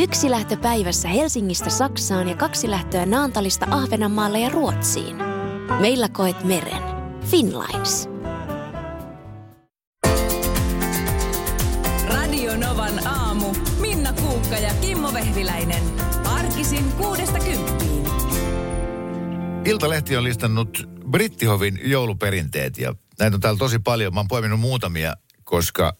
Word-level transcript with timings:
Yksi 0.00 0.30
lähtö 0.30 0.56
päivässä 0.56 1.08
Helsingistä 1.08 1.70
Saksaan 1.70 2.28
ja 2.28 2.36
kaksi 2.36 2.70
lähtöä 2.70 3.06
Naantalista 3.06 3.66
Ahvenanmaalle 3.70 4.40
ja 4.40 4.48
Ruotsiin. 4.48 5.16
Meillä 5.80 6.08
koet 6.08 6.44
meren. 6.44 6.82
Finlines. 7.30 8.08
Radio 12.08 12.56
Novan 12.56 13.06
aamu. 13.06 13.54
Minna 13.80 14.12
Kuukka 14.12 14.56
ja 14.56 14.74
Kimmo 14.80 15.12
Vehviläinen. 15.12 15.82
Arkisin 16.24 16.92
kuudesta 16.92 17.38
kymppiin. 17.38 18.04
Iltalehti 19.64 20.16
on 20.16 20.24
listannut 20.24 20.88
Brittihovin 21.10 21.80
jouluperinteet 21.84 22.78
ja 22.78 22.94
näitä 23.18 23.36
on 23.36 23.40
täällä 23.40 23.58
tosi 23.58 23.78
paljon. 23.78 24.14
Mä 24.14 24.20
oon 24.20 24.28
poiminut 24.28 24.60
muutamia, 24.60 25.14
koska 25.44 25.92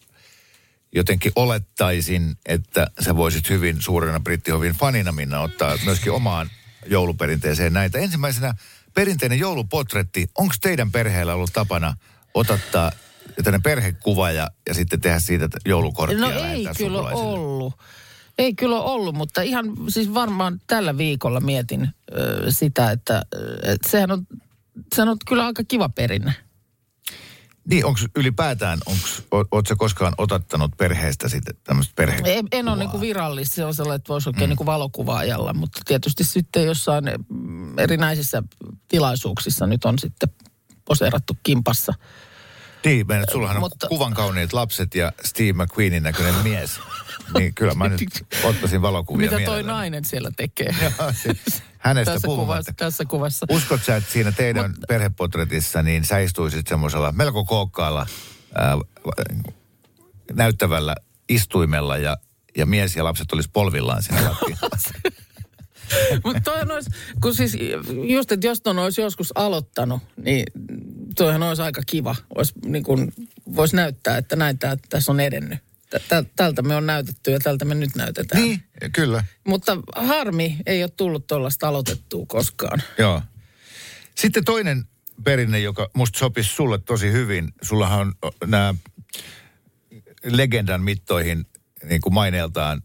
jotenkin 0.97 1.33
olettaisin, 1.37 2.37
että 2.47 2.87
sä 3.01 3.17
voisit 3.17 3.51
hyvin 3.51 3.83
suurena 3.83 4.21
Brittihovin 4.21 4.75
fanina 4.75 5.13
Minna 5.13 5.41
ottaa 5.41 5.79
myöskin 5.85 6.13
omaan 6.13 6.51
jouluperinteeseen 6.87 7.73
näitä. 7.73 7.99
Ensimmäisenä 7.99 8.55
perinteinen 8.95 9.39
joulupotretti. 9.39 10.27
Onko 10.39 10.55
teidän 10.61 10.93
perheellä 10.93 11.35
ollut 11.35 11.53
tapana 11.53 11.95
otattaa 12.35 12.93
tämmöinen 13.35 13.63
perhekuva 13.63 14.31
ja, 14.31 14.51
ja 14.69 14.75
sitten 14.75 15.01
tehdä 15.01 15.19
siitä 15.19 15.49
joulukorttia 15.65 16.21
No 16.21 16.31
ei 16.31 16.67
kyllä 16.77 16.99
ollut. 16.99 17.75
Ei 18.39 18.55
kyllä 18.55 18.81
ollut, 18.81 19.15
mutta 19.15 19.43
ihan 19.43 19.67
siis 19.89 20.15
varmaan 20.15 20.61
tällä 20.67 20.99
viikolla 20.99 21.41
mietin 21.41 21.89
ö, 22.13 22.51
sitä, 22.51 22.91
että 22.91 23.23
et 23.63 23.81
sehän, 23.87 24.11
on, 24.11 24.27
sehän 24.95 25.09
on 25.09 25.17
kyllä 25.29 25.47
aika 25.47 25.63
kiva 25.69 25.89
perinne. 25.89 26.35
Niin, 27.71 27.85
onko 27.85 28.01
ylipäätään, 28.17 28.79
ootko 29.31 29.47
ota 29.51 30.15
otattanut 30.19 30.77
perheestä 30.77 31.29
sitten 31.29 31.55
tämmöistä 31.65 31.93
perhekuvaa? 31.97 32.33
En, 32.33 32.49
en 32.53 32.69
ole 32.69 32.77
niin 32.77 33.01
virallista, 33.01 33.55
se 33.55 33.65
on 33.65 33.75
sellainen, 33.75 33.97
että 33.97 34.09
voisi 34.09 34.29
oikein 34.29 34.51
mm. 34.51 34.57
niin 34.59 34.67
valokuvaajalla, 34.67 35.55
mutta 35.55 35.81
tietysti 35.87 36.25
sitten 36.25 36.67
jossain 36.67 37.05
mm, 37.29 37.79
erinäisissä 37.79 38.43
tilaisuuksissa 38.89 39.67
nyt 39.67 39.85
on 39.85 39.99
sitten 39.99 40.29
poseerattu 40.85 41.37
kimpassa. 41.43 41.95
Niin, 42.85 43.07
meidän, 43.07 43.25
sullahan 43.33 43.57
on 43.57 43.61
Mutta- 43.61 43.89
kuvan 43.89 44.15
kauniit 44.15 44.53
lapset 44.53 44.95
ja 44.95 45.13
Steve 45.25 45.53
McQueenin 45.53 46.03
näköinen 46.03 46.35
mies. 46.35 46.81
Niin 47.39 47.55
kyllä 47.55 47.75
mä 47.75 47.89
nyt 47.89 48.01
ottaisin 48.45 48.83
valokuvia 48.83 49.25
Mitä 49.31 49.31
toi 49.37 49.41
mielelläni. 49.41 49.67
nainen 49.79 50.05
siellä 50.05 50.31
tekee? 50.37 50.75
Joo, 50.83 51.13
se- 51.23 51.37
Hänestä 51.79 52.13
tässä, 52.13 52.27
puhumatta. 52.27 52.47
kuvassa, 52.47 52.73
tässä 52.77 53.05
kuvassa. 53.05 53.47
Uskot 53.51 53.85
sä, 53.85 53.97
että 53.97 54.13
siinä 54.13 54.33
teidän 54.33 54.75
perhepotretissa 54.89 55.83
niin 55.83 56.05
sä 56.05 56.19
istuisit 56.19 56.67
semmoisella 56.67 57.13
melko 57.13 57.45
kookkaalla 57.45 58.07
ää, 58.55 58.77
näyttävällä 60.33 60.95
istuimella 61.29 61.97
ja, 61.99 62.17
ja 62.57 62.67
mies 62.67 62.97
ja 62.97 63.05
lapset 63.05 63.33
olisi 63.33 63.51
polvillaan 63.53 64.03
siinä 64.03 64.25
lattialla. 64.31 64.79
Mutta 66.25 66.41
toihan 66.41 66.71
olisi, 66.71 66.91
kun 67.23 67.35
siis 67.35 67.57
just, 68.09 68.33
että 68.33 68.47
jos 68.47 68.61
ton 68.61 68.79
olisi 68.79 69.01
joskus 69.01 69.33
aloittanut, 69.35 70.03
niin 70.17 70.45
toihan 71.17 71.43
olisi 71.43 71.63
aika 71.63 71.83
kiva. 71.87 72.17
Ois, 72.35 72.53
niin 72.65 72.85
kun, 72.85 73.13
voisi 73.57 73.77
näyttää, 73.77 74.17
että 74.19 74.37
näin 74.37 74.59
tää, 74.59 74.77
tässä 74.89 75.13
on 75.13 75.21
edennyt. 75.21 75.59
Tä- 75.91 76.01
tä- 76.09 76.25
Tältä 76.37 76.63
me 76.63 76.75
on 76.77 76.87
näytetty 76.87 77.31
ja 77.31 77.39
tältä 77.39 77.65
me 77.65 77.75
nyt 77.75 77.95
näytetään. 77.97 78.43
niin, 78.43 78.63
kyllä. 78.93 79.25
Mutta 79.47 79.77
harmi 79.97 80.57
ei 80.67 80.83
ole 80.83 80.91
tullut 80.97 81.27
tuollaista 81.27 81.69
aloitettua 81.69 82.25
koskaan. 82.29 82.83
Joo. 82.99 83.23
Sitten 84.15 84.45
toinen 84.45 84.85
perinne, 85.25 85.61
joka 85.61 85.91
musta 85.95 86.19
sopisi 86.19 86.49
sulle 86.55 86.79
tosi 86.79 87.13
hyvin. 87.13 87.53
Sullahan 87.63 88.15
on 88.23 88.33
nämä 88.47 88.75
legendan 90.25 90.83
mittoihin 90.83 91.47
niin 91.85 92.01
kuin 92.01 92.15
maineeltaan 92.15 92.83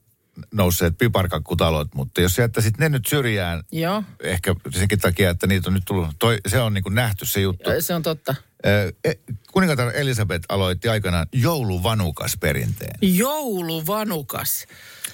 nousseet 0.53 0.97
piparkakkutalot, 0.97 1.87
mutta 1.95 2.21
jos 2.21 2.37
jättäisit 2.37 2.77
ne 2.77 2.89
nyt 2.89 3.05
syrjään, 3.05 3.63
Joo, 3.71 4.03
ehkä 4.23 4.55
senkin 4.71 4.99
takia, 4.99 5.29
että 5.29 5.47
niitä 5.47 5.69
on 5.69 5.73
nyt 5.73 5.85
tullut, 5.85 6.07
toi, 6.19 6.37
se 6.47 6.59
on 6.59 6.73
niin 6.73 6.83
kuin 6.83 6.95
nähty 6.95 7.25
se 7.25 7.41
juttu. 7.41 7.69
se 7.79 7.95
on 7.95 8.03
totta. 8.03 8.35
E- 8.63 9.11
Kuningatar 9.51 9.91
Elisabeth 9.95 10.45
aloitti 10.49 10.89
aikanaan 10.89 11.27
jouluvanukas 11.33 12.37
perinteen. 12.39 12.95
Jouluvanukas. 13.01 14.65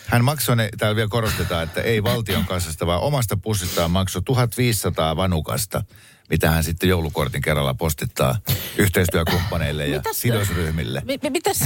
Hän 0.07 0.23
maksoi 0.23 0.55
ne, 0.55 0.69
täällä 0.77 0.95
vielä 0.95 1.07
korostetaan, 1.09 1.63
että 1.63 1.81
ei 1.81 2.03
valtion 2.03 2.45
kassasta, 2.45 2.87
vaan 2.87 3.01
omasta 3.01 3.37
pussistaan 3.37 3.91
maksoi 3.91 4.21
1500 4.21 5.15
vanukasta, 5.15 5.83
mitä 6.29 6.51
hän 6.51 6.63
sitten 6.63 6.89
joulukortin 6.89 7.41
kerralla 7.41 7.73
postittaa 7.73 8.39
yhteistyökumppaneille 8.77 9.87
ja 9.87 9.97
Mitäs- 9.99 10.21
sidosryhmille. 10.21 11.01
Mi- 11.05 11.19
mi- 11.23 11.29
mitäs, 11.29 11.59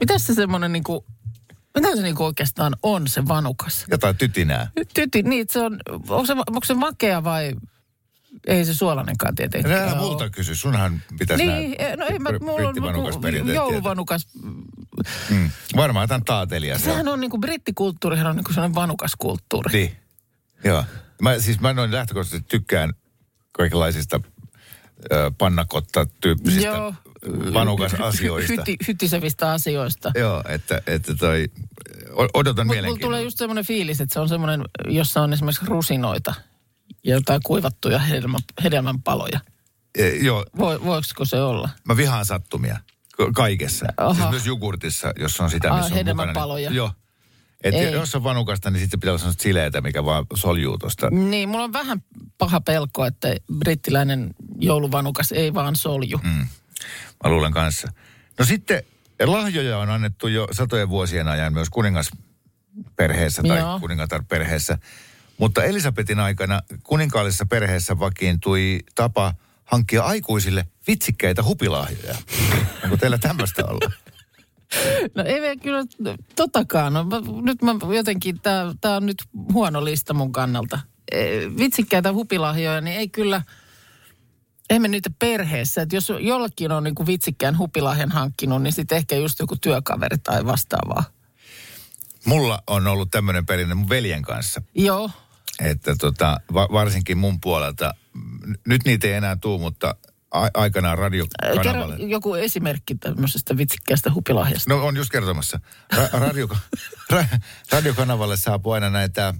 mitäs 0.00 0.26
se 0.26 0.34
semmoinen 0.34 0.72
niinku, 0.72 1.06
mitä 1.74 1.96
se 1.96 2.02
niinku 2.02 2.24
oikeastaan 2.24 2.76
on 2.82 3.08
se 3.08 3.28
vanukas? 3.28 3.84
Jotain 3.90 4.16
tytinää. 4.16 4.70
Tyti, 4.94 5.22
niin 5.22 5.46
se 5.50 5.60
on, 5.60 5.78
onko 5.90 6.26
se, 6.26 6.32
onko 6.32 6.64
se 6.64 6.74
makea 6.74 7.24
vai 7.24 7.52
ei 8.46 8.64
se 8.64 8.74
suolanenkaan 8.74 9.34
tietenkään 9.34 9.88
Älä 9.88 9.94
multa 9.94 10.30
kysy, 10.30 10.54
sunhan 10.54 11.02
pitäisi 11.18 11.46
Niin, 11.46 11.76
no 11.96 12.06
ei 12.06 12.18
mä, 12.18 12.30
mulla 12.40 12.68
on 12.68 13.54
jouluvanukas. 13.54 14.28
Mm. 15.30 15.50
Varmaan 15.76 16.08
tämän 16.08 16.24
taatelija. 16.24 16.78
se 16.78 16.84
on. 16.84 16.90
Sehän 16.90 17.08
on 17.08 17.20
niinku 17.20 17.38
brittikulttuurihan 17.38 18.26
on 18.26 18.36
niinku 18.36 18.52
sellainen 18.52 18.74
vanukaskulttuuri. 18.74 19.72
Niin. 19.72 19.96
Joo. 20.64 20.84
Mä, 21.22 21.38
siis 21.38 21.60
mä 21.60 21.72
noin 21.72 21.92
lähtökohtaisesti 21.92 22.48
tykkään 22.48 22.92
kaikenlaisista 23.52 24.20
pannakotta-tyyppisistä 25.38 26.66
Joo. 26.68 26.94
vanukas-asioista. 27.54 28.52
Hyti, 28.52 28.76
hytisevistä 28.88 29.52
asioista. 29.52 30.12
Joo, 30.14 30.42
että, 30.48 30.82
että 30.86 31.14
toi, 31.14 31.46
odotan 32.14 32.30
Mutta 32.34 32.44
mulla 32.44 32.64
mielenkiinnolla. 32.64 33.00
tulee 33.00 33.22
just 33.22 33.38
semmoinen 33.38 33.66
fiilis, 33.66 34.00
että 34.00 34.12
se 34.12 34.20
on 34.20 34.28
semmoinen, 34.28 34.62
jossa 34.88 35.22
on 35.22 35.32
esimerkiksi 35.32 35.66
rusinoita 35.66 36.34
ja 37.04 37.14
jotain 37.14 37.40
kuivattuja 37.44 37.98
hedelmä, 37.98 38.38
hedelmänpaloja. 38.64 39.40
E, 39.98 40.08
joo, 40.08 40.46
Voi, 40.58 40.84
voiko 40.84 41.24
se 41.24 41.40
olla? 41.42 41.68
mä 41.84 41.96
vihaan 41.96 42.26
sattumia 42.26 42.78
ka- 43.16 43.32
kaikessa. 43.34 43.86
Siis 44.16 44.30
myös 44.30 44.46
jogurtissa, 44.46 45.12
jos 45.18 45.40
on 45.40 45.50
sitä, 45.50 45.70
Ah, 45.72 45.76
missä 45.78 45.92
on 45.94 45.98
hedelmänpaloja. 45.98 46.70
mukana. 46.70 46.70
Niin, 46.70 46.76
joo. 46.76 46.92
Et 47.64 47.74
Ei. 47.74 47.92
jos 47.92 48.14
on 48.14 48.24
vanukasta, 48.24 48.70
niin 48.70 48.80
sitten 48.80 49.00
pitää 49.00 49.12
olla 49.12 49.18
sellaista 49.18 49.42
sileätä, 49.42 49.80
mikä 49.80 50.04
vaan 50.04 50.26
soljuu 50.34 50.78
tuosta. 50.78 51.10
Niin, 51.10 51.48
mulla 51.48 51.64
on 51.64 51.72
vähän 51.72 52.02
paha 52.38 52.60
pelko, 52.60 53.04
että 53.06 53.28
brittiläinen 53.58 54.30
jouluvanukas 54.58 55.32
ei 55.32 55.54
vaan 55.54 55.76
solju. 55.76 56.20
Mm. 56.24 56.46
Mä 57.24 57.30
luulen 57.30 57.52
kanssa. 57.52 57.88
No 58.38 58.44
sitten 58.44 58.82
lahjoja 59.24 59.78
on 59.78 59.90
annettu 59.90 60.28
jo 60.28 60.48
satojen 60.52 60.88
vuosien 60.88 61.28
ajan 61.28 61.52
myös 61.52 61.70
kuningasperheessä 61.70 63.42
tai 63.48 63.58
Joo. 63.58 63.80
kuningatarperheessä. 63.80 64.78
Mutta 65.38 65.64
Elisabetin 65.64 66.20
aikana 66.20 66.60
kuninkaallisessa 66.82 67.46
perheessä 67.46 67.98
vakiintui 67.98 68.80
tapa 68.94 69.34
hankkia 69.64 70.02
aikuisille 70.02 70.66
vitsikkäitä 70.86 71.42
hupilahjoja. 71.42 72.16
Onko 72.84 72.96
teillä 72.96 73.18
tämmöistä 73.18 73.64
ollut? 73.64 73.92
No 75.14 75.24
ei 75.24 75.56
kyllä 75.56 75.84
totakaan. 76.36 76.92
No, 76.92 77.06
nyt 77.42 77.62
mä 77.62 77.74
jotenkin, 77.94 78.40
tää 78.80 78.96
on 78.96 79.06
nyt 79.06 79.24
huono 79.52 79.84
lista 79.84 80.14
mun 80.14 80.32
kannalta. 80.32 80.80
E, 81.12 81.18
vitsikkäitä 81.58 82.12
hupilahjoja, 82.12 82.80
niin 82.80 82.96
ei 82.96 83.08
kyllä, 83.08 83.42
ei 84.70 84.78
me 84.78 84.88
niitä 84.88 85.10
perheessä. 85.18 85.82
Että 85.82 85.96
jos 85.96 86.12
jollekin 86.20 86.72
on 86.72 86.84
niinku 86.84 87.06
vitsikkään 87.06 87.58
hupilahjan 87.58 88.10
hankkinut, 88.10 88.62
niin 88.62 88.72
sitten 88.72 88.98
ehkä 88.98 89.16
just 89.16 89.38
joku 89.38 89.56
työkaveri 89.56 90.18
tai 90.18 90.46
vastaavaa. 90.46 91.04
Mulla 92.26 92.62
on 92.66 92.86
ollut 92.86 93.10
tämmöinen 93.10 93.46
perinne 93.46 93.74
mun 93.74 93.88
veljen 93.88 94.22
kanssa. 94.22 94.62
Joo, 94.74 95.10
Että 95.60 95.96
tota, 95.96 96.40
va- 96.52 96.68
varsinkin 96.72 97.18
mun 97.18 97.40
puolelta, 97.40 97.94
nyt 98.66 98.84
niitä 98.84 99.06
ei 99.06 99.12
enää 99.12 99.36
tuu, 99.36 99.58
mutta 99.58 99.94
a- 100.30 100.48
aikanaan 100.54 100.98
kerro 100.98 101.10
radiokanavalle. 101.40 101.96
joku 102.06 102.34
esimerkki 102.34 102.94
tämmöisestä 102.94 103.56
vitsikkäästä 103.56 104.12
hupilahjasta. 104.14 104.74
No 104.74 104.86
on 104.86 104.96
just 104.96 105.10
kertomassa. 105.10 105.60
Ra- 105.94 106.18
radio, 106.26 106.48
ra- 107.12 107.38
radiokanavalle 107.72 108.36
saapuu 108.36 108.72
aina 108.72 108.90
näitä 108.90 109.34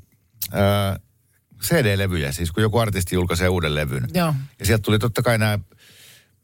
ää, 0.53 0.99
CD-levyjä, 1.63 2.33
siis 2.33 2.53
kun 2.53 2.63
joku 2.63 2.79
artisti 2.79 3.15
julkaisee 3.15 3.49
uuden 3.49 3.75
levyn. 3.75 4.09
Joo. 4.15 4.35
Ja 4.59 4.67
sieltä 4.67 4.83
tuli 4.83 4.99
totta 4.99 5.23
kai 5.23 5.39
nämä 5.39 5.59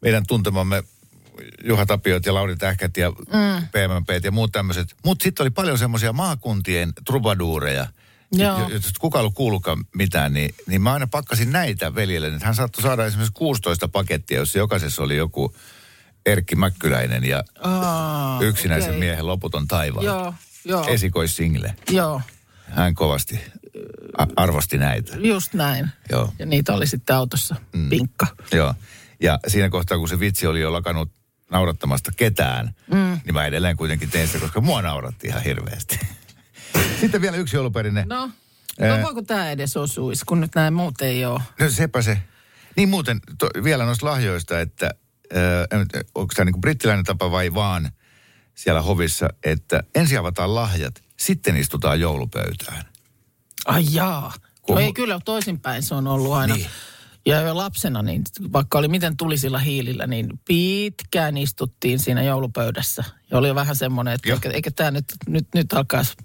meidän 0.02 0.24
tuntemamme 0.28 0.82
Juha 1.64 1.86
Tapiot 1.86 2.26
ja 2.26 2.34
Lauri 2.34 2.56
Tähkät 2.56 2.96
ja 2.96 3.10
mm. 3.10 3.66
PMP 3.72 4.24
ja 4.24 4.30
muut 4.30 4.52
tämmöiset. 4.52 4.94
Mutta 5.04 5.22
sitten 5.22 5.44
oli 5.44 5.50
paljon 5.50 5.78
semmoisia 5.78 6.12
maakuntien 6.12 6.92
trubaduureja, 7.06 7.86
Joo. 8.32 8.58
jo- 8.60 8.68
joista 8.68 8.90
kukaan 9.00 9.20
ollut 9.20 9.34
kuullutkaan 9.34 9.84
mitään, 9.94 10.32
niin, 10.34 10.54
niin 10.66 10.82
mä 10.82 10.92
aina 10.92 11.06
pakkasin 11.06 11.52
näitä 11.52 11.94
veljelle. 11.94 12.32
Hän 12.42 12.54
saattoi 12.54 12.82
saada 12.82 13.06
esimerkiksi 13.06 13.32
16 13.34 13.88
pakettia, 13.88 14.38
jossa 14.38 14.58
jokaisessa 14.58 15.02
oli 15.02 15.16
joku 15.16 15.54
Erkki 16.26 16.56
Mäkkyläinen 16.56 17.24
ja 17.24 17.44
Aa, 17.62 18.40
yksinäisen 18.42 18.90
okei. 18.90 19.00
miehen 19.00 19.26
loputon 19.26 19.68
taivaalla. 19.68 20.10
Joo, 20.10 20.34
joo, 20.64 20.84
Esikoissingle. 20.88 21.74
joo, 21.90 22.20
Hän 22.68 22.94
kovasti 22.94 23.40
a- 24.18 24.26
arvosti 24.36 24.78
näitä. 24.78 25.16
just 25.16 25.54
näin. 25.54 25.88
Joo. 26.10 26.32
Ja 26.38 26.46
niitä 26.46 26.72
oli 26.74 26.86
sitten 26.86 27.16
autossa, 27.16 27.56
mm. 27.72 27.88
pinkka. 27.88 28.26
Joo. 28.52 28.74
Ja 29.22 29.38
siinä 29.46 29.68
kohtaa, 29.68 29.98
kun 29.98 30.08
se 30.08 30.20
vitsi 30.20 30.46
oli 30.46 30.60
jo 30.60 30.72
lakannut 30.72 31.10
naurattamasta 31.50 32.10
ketään, 32.16 32.74
mm. 32.92 33.20
niin 33.24 33.34
mä 33.34 33.46
edelleen 33.46 33.76
kuitenkin 33.76 34.10
tein 34.10 34.26
sitä, 34.26 34.38
koska 34.38 34.60
mua 34.60 34.82
nauratti 34.82 35.26
ihan 35.26 35.42
hirveästi. 35.42 35.98
Sitten 37.00 37.20
vielä 37.20 37.36
yksi 37.36 37.56
jouluperinne. 37.56 38.04
No, 38.08 38.30
no 38.80 39.02
voiko 39.02 39.22
tämä 39.22 39.50
edes 39.50 39.76
osuisi, 39.76 40.24
kun 40.24 40.40
nyt 40.40 40.54
näin 40.54 40.74
muut 40.74 41.00
ei 41.00 41.24
ole? 41.24 41.40
No 41.60 41.70
sepä 41.70 42.02
se. 42.02 42.18
Niin 42.76 42.88
muuten 42.88 43.20
to, 43.38 43.48
vielä 43.64 43.84
noista 43.84 44.06
lahjoista, 44.06 44.60
että 44.60 44.90
äh, 45.36 45.80
onko 46.14 46.34
tämä 46.34 46.44
niinku 46.44 46.60
brittiläinen 46.60 47.04
tapa 47.04 47.30
vai 47.30 47.54
vaan 47.54 47.90
siellä 48.54 48.82
hovissa, 48.82 49.28
että 49.44 49.82
ensin 49.94 50.18
avataan 50.18 50.54
lahjat, 50.54 51.02
sitten 51.16 51.56
istutaan 51.56 52.00
joulupöytään. 52.00 52.84
Ai 53.66 53.84
jaa. 53.90 54.32
Kun- 54.62 54.74
No 54.74 54.80
ei 54.80 54.92
kyllä 54.92 55.20
toisinpäin 55.24 55.82
se 55.82 55.94
on 55.94 56.06
ollut 56.06 56.32
aina. 56.32 56.54
Niin. 56.54 56.66
Ja 57.28 57.40
jo 57.40 57.56
lapsena, 57.56 58.02
niin 58.02 58.22
vaikka 58.52 58.78
oli 58.78 58.88
miten 58.88 59.16
tulisilla 59.16 59.58
hiilillä, 59.58 60.06
niin 60.06 60.40
pitkään 60.48 61.36
istuttiin 61.36 61.98
siinä 61.98 62.22
joulupöydässä. 62.22 63.04
Ja 63.30 63.38
oli 63.38 63.48
jo 63.48 63.54
vähän 63.54 63.76
semmoinen, 63.76 64.14
että 64.14 64.32
eikä, 64.32 64.50
eikä 64.50 64.70
tämä 64.70 64.90
nyt, 64.90 65.04
nyt, 65.26 65.46
nyt 65.54 65.72
alkaisi 65.72 66.16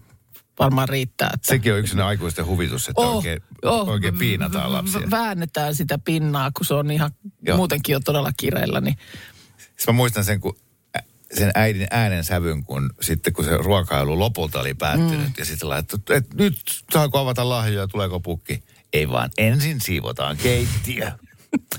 varmaan 0.59 0.89
riittää. 0.89 1.31
Että 1.33 1.47
Sekin 1.47 1.73
on 1.73 1.79
yksi 1.79 2.00
aikuisten 2.00 2.45
huvitus, 2.45 2.89
että 2.89 3.01
oh, 3.01 3.15
oikein, 3.15 3.41
oh, 3.63 3.89
oikein 3.89 4.17
piinataan 4.17 4.73
lapsia. 4.73 5.11
Väännetään 5.11 5.75
sitä 5.75 5.97
pinnaa, 5.97 6.51
kun 6.57 6.65
se 6.65 6.73
on 6.73 6.91
ihan 6.91 7.11
Joo. 7.41 7.57
muutenkin 7.57 7.94
jo 7.94 7.99
todella 7.99 8.31
kireillä. 8.38 8.81
Niin 8.81 8.97
Siis 9.57 9.88
mä 9.88 9.94
muistan 9.94 10.23
sen, 10.23 10.39
kun 10.39 10.57
sen 11.33 11.51
äidin 11.56 11.88
äänen 11.91 12.23
sävyn, 12.23 12.63
kun 12.63 12.89
sitten 13.01 13.33
kun 13.33 13.45
se 13.45 13.57
ruokailu 13.57 14.19
lopulta 14.19 14.59
oli 14.59 14.73
päättynyt 14.73 15.27
mm. 15.27 15.33
ja 15.38 15.45
sitten 15.45 15.69
laitettu, 15.69 16.13
että 16.13 16.35
nyt 16.35 16.56
saako 16.94 17.17
avata 17.17 17.49
lahjoja, 17.49 17.88
tuleeko 17.88 18.19
pukki? 18.19 18.63
Ei 18.94 19.10
vaan, 19.10 19.30
ensin 19.38 19.81
siivotaan 19.81 20.38
keittiö. 20.38 21.12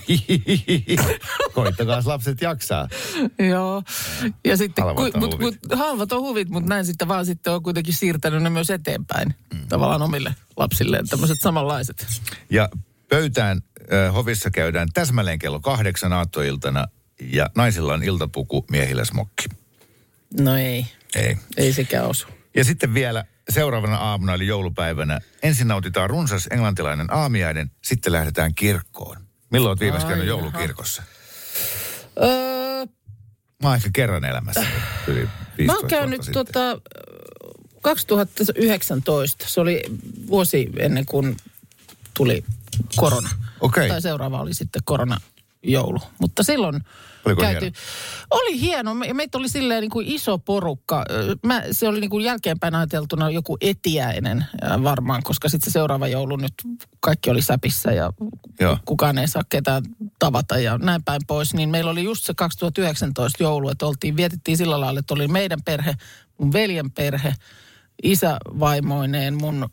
Koittakaa 1.55 2.03
lapset 2.05 2.41
jaksaa. 2.41 2.89
Joo. 3.39 3.83
Ja 4.45 4.57
sitten, 4.57 4.85
Halvat 4.85 5.15
on 5.15 5.21
mut, 5.21 5.33
huvit. 5.35 5.41
mut, 5.41 5.79
halvat 5.79 6.13
on 6.13 6.21
huvit, 6.21 6.49
mutta 6.49 6.69
näin 6.69 6.85
sitten 6.85 7.09
vaan 7.09 7.27
sitten 7.27 7.53
on 7.53 7.63
kuitenkin 7.63 7.95
siirtänyt 7.95 8.43
ne 8.43 8.51
myös 8.51 8.71
eteenpäin. 8.71 9.35
Mm. 9.55 9.69
Tavallaan 9.69 10.03
omille 10.03 10.35
lapsilleen 10.57 11.09
tämmöiset 11.09 11.41
samanlaiset. 11.41 12.07
Ja 12.51 12.69
pöytään 13.09 13.63
äh, 13.93 14.15
hovissa 14.15 14.51
käydään 14.51 14.89
täsmälleen 14.95 15.39
kello 15.39 15.61
kahdeksan 15.61 16.13
aattoiltana 16.13 16.87
ja 17.21 17.51
naisilla 17.57 17.95
on 17.95 18.03
iltapuku, 18.03 18.65
miehillä 18.71 19.05
smokki. 19.05 19.45
No 20.41 20.57
ei, 20.57 20.87
Ei. 21.15 21.37
ei 21.57 21.73
sekään 21.73 22.07
osu. 22.07 22.27
Ja 22.57 22.65
sitten 22.65 22.95
vielä 22.95 23.25
seuraavana 23.51 23.97
aamuna 23.97 24.35
eli 24.35 24.47
joulupäivänä 24.47 25.21
ensin 25.43 25.69
nautitaan 25.69 26.11
runsas 26.11 26.49
englantilainen 26.51 27.13
aamiainen, 27.15 27.71
sitten 27.85 28.13
lähdetään 28.13 28.55
kirkkoon. 28.55 29.17
Milloin 29.51 29.71
olet 29.71 29.81
viimeksi 29.81 30.07
käynyt 30.07 30.27
joulukirkossa? 30.27 31.03
Öö, 32.23 32.65
Mä 33.63 33.69
oon 33.69 33.77
ehkä 33.77 33.91
kerran 33.93 34.25
elämässä 34.25 34.67
yli 35.07 35.29
15 35.59 35.65
mä 35.67 35.73
oon 35.73 35.89
käynyt 35.89 36.21
tota, 36.33 36.81
2019. 37.83 39.49
Se 39.49 39.61
oli 39.61 39.83
vuosi 40.27 40.71
ennen 40.77 41.07
kuin 41.07 41.37
tuli 42.15 42.45
korona. 42.97 43.29
Okei. 43.61 43.89
Tai 43.89 44.03
seuraava 44.03 44.41
oli 44.41 44.55
sitten 44.55 44.83
koronajoulu. 44.85 46.01
Mutta 46.19 46.43
silloin 46.43 46.85
Oliko 47.27 47.41
käyty. 47.43 47.61
hieno? 47.61 47.77
Oli 48.31 48.61
hieno. 48.61 48.95
Me, 48.95 49.13
meitä 49.13 49.39
oli 49.39 49.49
silleen 49.49 49.81
niin 49.81 49.91
kuin 49.91 50.07
iso 50.07 50.39
porukka. 50.39 51.05
Mä, 51.47 51.63
se 51.71 51.89
oli 51.89 52.01
niin 52.01 52.11
kuin 52.11 52.25
jälkeenpäin 52.25 52.75
ajateltuna 52.75 53.31
joku 53.31 53.57
etiäinen 53.61 54.45
varmaan, 54.83 55.23
koska 55.23 55.49
sitten 55.49 55.71
se 55.71 55.73
seuraava 55.73 56.09
joulu 56.09 56.37
nyt 56.37 56.55
kaikki 57.01 57.31
oli 57.31 57.43
säpissä 57.43 57.93
ja 57.93 58.13
Joo. 58.61 58.79
kukaan 58.85 59.19
ei 59.19 59.29
saa 59.29 59.43
ketään 59.49 59.83
tavata 60.19 60.59
ja 60.59 60.79
näin 60.79 61.05
päin 61.05 61.21
pois. 61.27 61.55
Niin 61.55 61.69
meillä 61.69 61.91
oli 61.91 62.05
just 62.05 62.25
se 62.25 62.35
2019 62.35 63.43
joulu, 63.43 63.69
että 63.69 63.87
oltiin, 63.87 64.17
vietettiin 64.17 64.57
sillä 64.57 64.81
lailla, 64.81 65.01
että 65.01 65.15
oli 65.15 65.29
meidän 65.29 65.63
perhe, 65.65 65.95
mun 66.39 66.53
veljen 66.53 66.91
perhe, 66.91 67.35
isä 68.03 68.37
vaimoineen, 68.61 69.35
mun 69.35 69.69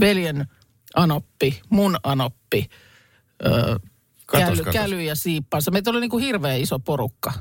veljen 0.00 0.46
anoppi, 0.94 1.60
mun 1.70 1.98
anoppi, 2.02 2.68
Katos, 4.30 4.46
käly, 4.48 4.56
katos. 4.56 4.72
käly 4.72 5.02
ja 5.02 5.14
siippansa. 5.14 5.70
Meitä 5.70 5.90
oli 5.90 6.00
niin 6.00 6.10
kuin 6.10 6.24
hirveä 6.24 6.54
iso 6.54 6.78
porukka. 6.78 7.32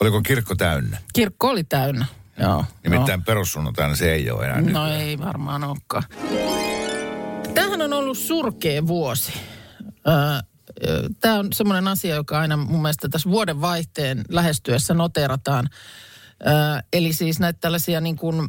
Oliko 0.00 0.20
kirkko 0.22 0.54
täynnä? 0.54 0.98
Kirkko 1.12 1.48
oli 1.48 1.64
täynnä, 1.64 2.06
joo. 2.40 2.64
Nimittäin 2.84 3.24
perussunnuntaina 3.24 3.96
se 3.96 4.12
ei 4.12 4.30
ole 4.30 4.44
enää 4.44 4.56
No, 4.60 4.64
nyt. 4.64 4.72
no 4.72 4.86
ei 4.86 5.18
varmaan 5.18 5.64
olekaan. 5.64 6.02
Tämähän 7.54 7.82
on 7.82 7.92
ollut 7.92 8.18
surkea 8.18 8.86
vuosi. 8.86 9.32
Tämä 11.20 11.34
on 11.38 11.52
semmoinen 11.52 11.88
asia, 11.88 12.14
joka 12.14 12.40
aina 12.40 12.56
mun 12.56 12.82
mielestä 12.82 13.08
tässä 13.08 13.30
vuoden 13.30 13.60
vaihteen 13.60 14.24
lähestyessä 14.28 14.94
noterataan. 14.94 15.68
Ö, 16.46 16.82
Eli 16.92 17.12
siis 17.12 17.40
näitä 17.40 17.58
tällaisia 17.60 18.00
niin 18.00 18.16
kuin 18.16 18.36
mm, 18.36 18.48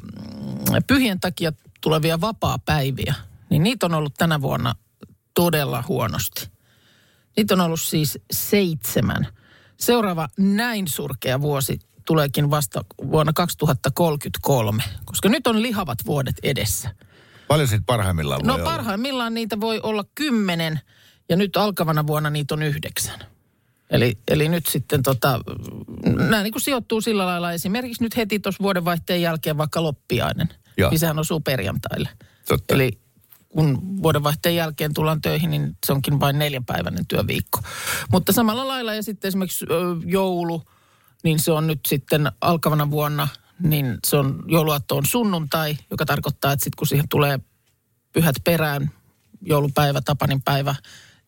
pyhien 0.88 1.20
takia 1.20 1.52
tulevia 1.82 2.22
vapaa-päiviä, 2.22 3.14
niin 3.50 3.64
niitä 3.64 3.86
on 3.86 3.94
ollut 3.94 4.14
tänä 4.18 4.42
vuonna 4.42 4.76
todella 5.34 5.84
huonosti. 5.88 6.53
Niitä 7.38 7.54
on 7.54 7.62
ollut 7.62 7.82
siis 7.82 8.20
seitsemän. 8.32 9.28
Seuraava 9.78 10.28
näin 10.38 10.88
surkea 10.88 11.42
vuosi 11.42 11.80
tuleekin 12.06 12.50
vasta 12.52 12.86
vuonna 13.12 13.34
2033, 13.34 14.84
koska 15.06 15.30
nyt 15.30 15.48
on 15.48 15.62
lihavat 15.62 15.98
vuodet 16.06 16.36
edessä. 16.44 16.90
Paljon 17.48 17.68
siitä 17.68 17.84
parhaimmillaan 17.86 18.42
No 18.44 18.54
voi 18.54 18.62
olla? 18.62 18.72
parhaimmillaan 18.72 19.34
niitä 19.34 19.60
voi 19.60 19.80
olla 19.84 20.04
kymmenen 20.16 20.80
ja 21.30 21.36
nyt 21.36 21.58
alkavana 21.58 22.08
vuonna 22.08 22.30
niitä 22.30 22.54
on 22.56 22.64
yhdeksän. 22.64 23.20
Eli, 23.90 24.18
eli 24.28 24.50
nyt 24.50 24.66
sitten 24.66 25.04
tota, 25.04 25.40
nämä 26.06 26.44
niin 26.44 26.52
kuin 26.54 26.62
sijoittuu 26.62 27.02
sillä 27.02 27.26
lailla 27.26 27.52
esimerkiksi 27.52 28.04
nyt 28.04 28.18
heti 28.18 28.40
tuossa 28.40 28.64
vuodenvaihteen 28.64 29.22
jälkeen 29.22 29.58
vaikka 29.58 29.84
loppiainen. 29.84 30.50
Joo. 30.78 30.90
Niin 30.90 31.00
sehän 31.00 31.20
osuu 31.20 31.40
perjantaille. 31.40 32.10
Totta. 32.48 32.74
Eli 32.74 32.98
kun 33.54 34.02
vuodenvaihteen 34.04 34.56
jälkeen 34.56 34.94
tullaan 34.94 35.22
töihin, 35.22 35.50
niin 35.50 35.78
se 35.86 35.94
onkin 35.94 36.20
vain 36.20 36.40
neljänpäiväinen 36.40 37.08
työviikko. 37.08 37.60
Mutta 38.12 38.34
samalla 38.34 38.68
lailla 38.68 38.94
ja 38.94 39.04
sitten 39.04 39.28
esimerkiksi 39.28 39.66
joulu, 40.06 40.64
niin 41.24 41.40
se 41.40 41.52
on 41.52 41.68
nyt 41.68 41.80
sitten 41.88 42.32
alkavana 42.42 42.92
vuonna, 42.92 43.28
niin 43.60 43.98
se 44.08 44.18
on 44.18 44.44
jouluaatto 44.48 44.96
on 44.96 45.06
sunnuntai, 45.06 45.78
joka 45.92 46.06
tarkoittaa, 46.06 46.52
että 46.52 46.64
sitten 46.64 46.78
kun 46.78 46.88
siihen 46.88 47.10
tulee 47.10 47.40
pyhät 48.14 48.36
perään, 48.44 48.92
joulupäivä, 49.42 50.02
Tapanin 50.02 50.42
päivä, 50.42 50.76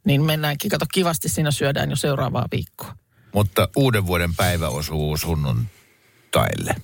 niin 0.06 0.24
mennäänkin, 0.24 0.72
kato 0.72 0.86
kivasti 0.94 1.30
siinä 1.30 1.52
syödään 1.52 1.90
jo 1.90 1.96
seuraavaa 1.96 2.48
viikkoa. 2.52 2.96
Mutta 3.34 3.70
uuden 3.76 4.08
vuoden 4.08 4.36
päivä 4.36 4.70
osuu 4.70 5.18
sunnuntaille 5.18 6.76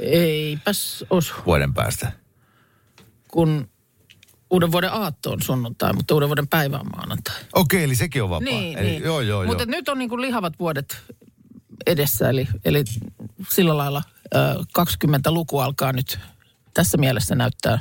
Eipäs 0.00 1.04
osu, 1.10 1.34
vuoden 1.46 1.74
päästä. 1.74 2.12
Kun 3.32 3.68
uuden 4.50 4.72
vuoden 4.72 4.92
aatto 4.92 5.30
on 5.30 5.42
sunnuntai, 5.42 5.92
mutta 5.92 6.14
uuden 6.14 6.28
vuoden 6.28 6.48
päivä 6.48 6.78
on 6.78 6.86
maanantai. 6.96 7.34
Okei, 7.52 7.84
eli 7.84 7.94
sekin 7.94 8.22
on 8.22 8.30
vapaa. 8.30 8.44
Niin, 8.44 8.78
eli, 8.78 8.90
niin. 8.90 9.02
Joo, 9.02 9.20
joo, 9.20 9.46
Mutta 9.46 9.62
joo. 9.62 9.70
nyt 9.70 9.88
on 9.88 9.98
niin 9.98 10.08
kuin 10.08 10.20
lihavat 10.20 10.58
vuodet 10.58 10.98
edessä, 11.86 12.30
eli, 12.30 12.48
eli 12.64 12.84
sillä 13.50 13.76
lailla 13.76 14.02
ö, 14.34 14.38
20 14.72 15.30
luku 15.30 15.58
alkaa 15.58 15.92
nyt 15.92 16.18
tässä 16.74 16.98
mielessä 16.98 17.34
näyttää 17.34 17.78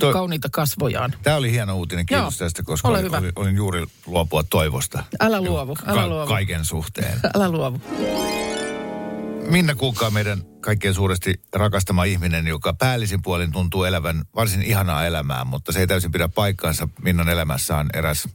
Toi- 0.00 0.12
kauniita 0.12 0.48
kasvojaan. 0.52 1.14
Tämä 1.22 1.36
oli 1.36 1.50
hieno 1.50 1.76
uutinen, 1.76 2.06
kiitos 2.06 2.40
Joo, 2.40 2.46
tästä, 2.46 2.62
koska 2.62 2.88
olin, 2.88 3.02
hyvä. 3.04 3.18
olin, 3.18 3.32
olin 3.36 3.56
juuri 3.56 3.86
luopua 4.06 4.42
toivosta. 4.42 5.04
Älä 5.20 5.40
luovu, 5.40 5.76
älä 5.86 6.06
luovu. 6.06 6.28
Kaiken 6.28 6.64
suhteen. 6.64 7.20
Älä 7.34 7.48
luovu. 7.50 7.80
Minna 9.50 9.74
Kuukka 9.74 10.06
on 10.06 10.12
meidän 10.12 10.42
kaikkein 10.60 10.94
suuresti 10.94 11.34
rakastama 11.52 12.04
ihminen, 12.04 12.46
joka 12.46 12.74
päällisin 12.74 13.22
puolin 13.22 13.52
tuntuu 13.52 13.84
elävän 13.84 14.24
varsin 14.34 14.62
ihanaa 14.62 15.06
elämää, 15.06 15.44
mutta 15.44 15.72
se 15.72 15.80
ei 15.80 15.86
täysin 15.86 16.12
pidä 16.12 16.28
paikkaansa. 16.28 16.88
Minnan 17.02 17.28
elämässä 17.28 17.76
on 17.76 17.86
eräs 17.94 18.28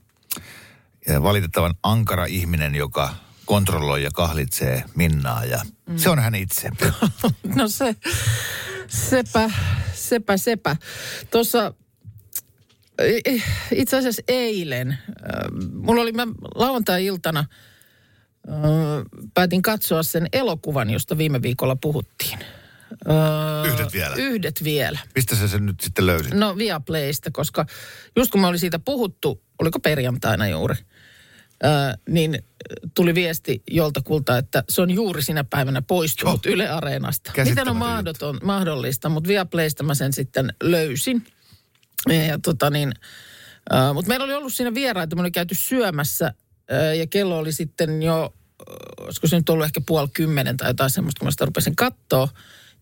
eh, 1.07 1.21
valitettavan 1.23 1.73
ankara 1.83 2.25
ihminen, 2.25 2.75
joka 2.75 3.15
kontrolloi 3.45 4.03
ja 4.03 4.11
kahlitsee 4.13 4.83
Minnaa 4.95 5.45
ja 5.45 5.61
mm. 5.89 5.97
se 5.97 6.09
on 6.09 6.19
hän 6.19 6.35
itse. 6.35 6.69
No 7.55 7.67
se, 7.67 7.95
sepä, 8.87 9.49
sepä, 9.93 10.37
sepä. 10.37 10.75
Tuossa 11.31 11.73
itse 13.75 13.97
asiassa 13.97 14.21
eilen, 14.27 14.91
äh, 14.91 14.97
mulla 15.73 16.01
oli 16.01 16.11
mä 16.11 16.27
lauantai-iltana, 16.55 17.45
päätin 19.33 19.61
katsoa 19.61 20.03
sen 20.03 20.27
elokuvan, 20.33 20.89
josta 20.89 21.17
viime 21.17 21.41
viikolla 21.41 21.75
puhuttiin. 21.75 22.39
Äh, 23.09 23.73
Yhdet 23.73 23.93
vielä. 23.93 24.15
Yhdet 24.15 24.63
vielä. 24.63 24.99
Mistä 25.15 25.35
sä 25.35 25.47
sen 25.47 25.65
nyt 25.65 25.79
sitten 25.79 26.05
löysit? 26.05 26.33
No 26.33 26.57
Viaplaysta, 26.57 27.31
koska 27.31 27.65
just 28.15 28.31
kun 28.31 28.41
me 28.41 28.47
oli 28.47 28.59
siitä 28.59 28.79
puhuttu, 28.79 29.41
oliko 29.59 29.79
perjantaina 29.79 30.47
juuri, 30.47 30.75
ää, 31.63 31.95
niin 32.09 32.43
tuli 32.93 33.15
viesti 33.15 33.63
joltakulta, 33.71 34.37
että 34.37 34.63
se 34.69 34.81
on 34.81 34.91
juuri 34.91 35.23
sinä 35.23 35.43
päivänä 35.43 35.81
poistunut 35.81 36.45
Oh. 36.45 36.51
Yle 36.53 36.69
Areenasta. 36.69 37.31
Miten 37.43 37.69
on 37.69 37.75
mahdoton, 37.75 38.39
mahdollista, 38.43 39.09
mutta 39.09 39.27
Viaplaysta 39.27 39.83
mä 39.83 39.95
sen 39.95 40.13
sitten 40.13 40.53
löysin. 40.63 41.25
Ja, 42.09 42.25
ja 42.25 42.39
tota 42.39 42.69
niin, 42.69 42.93
ää, 43.69 43.93
mutta 43.93 44.09
meillä 44.09 44.23
oli 44.23 44.33
ollut 44.33 44.53
siinä 44.53 44.73
vieraita, 44.73 45.15
me 45.15 45.21
oli 45.21 45.31
käyty 45.31 45.55
syömässä 45.55 46.33
ja 46.97 47.07
kello 47.07 47.37
oli 47.37 47.53
sitten 47.53 48.03
jo, 48.03 48.33
olisiko 48.99 49.27
se 49.27 49.35
nyt 49.35 49.49
ollut 49.49 49.65
ehkä 49.65 49.81
puoli 49.87 50.07
kymmenen 50.13 50.57
tai 50.57 50.69
jotain 50.69 50.89
semmoista, 50.89 51.19
kun 51.19 51.27
mä 51.27 51.31
sitä 51.31 51.45
rupesin 51.45 51.75
katsoa. 51.75 52.27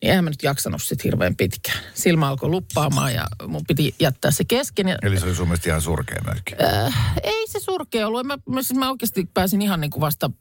Niin 0.02 0.10
eihän 0.10 0.24
mä 0.24 0.30
nyt 0.30 0.44
jaksanut 0.44 0.84
sit 0.84 1.04
hirveän 1.04 1.36
pitkään. 1.36 1.80
Silmä 1.94 2.28
alkoi 2.30 2.50
luppaamaan 2.50 3.14
ja 3.14 3.28
mun 3.48 3.62
piti 3.68 3.96
jättää 4.00 4.32
se 4.32 4.44
kesken. 4.46 4.88
Ja, 4.88 4.98
Eli 5.02 5.20
se 5.20 5.26
oli 5.26 5.36
sun 5.36 5.48
mielestä 5.48 5.70
ihan 5.70 5.82
surkea 5.82 6.22
myöskin. 6.26 6.58
äh, 6.66 7.14
ei 7.24 7.48
se 7.48 7.60
surkea 7.60 8.08
ollut. 8.08 8.26
Mä, 8.26 8.38
mä, 8.50 8.62
siis 8.62 8.80
mä 8.80 8.90
oikeasti 8.90 9.30
pääsin 9.34 9.62
ihan 9.62 9.82
niin 9.82 9.92
kuin 9.92 10.02
vasta 10.02 10.32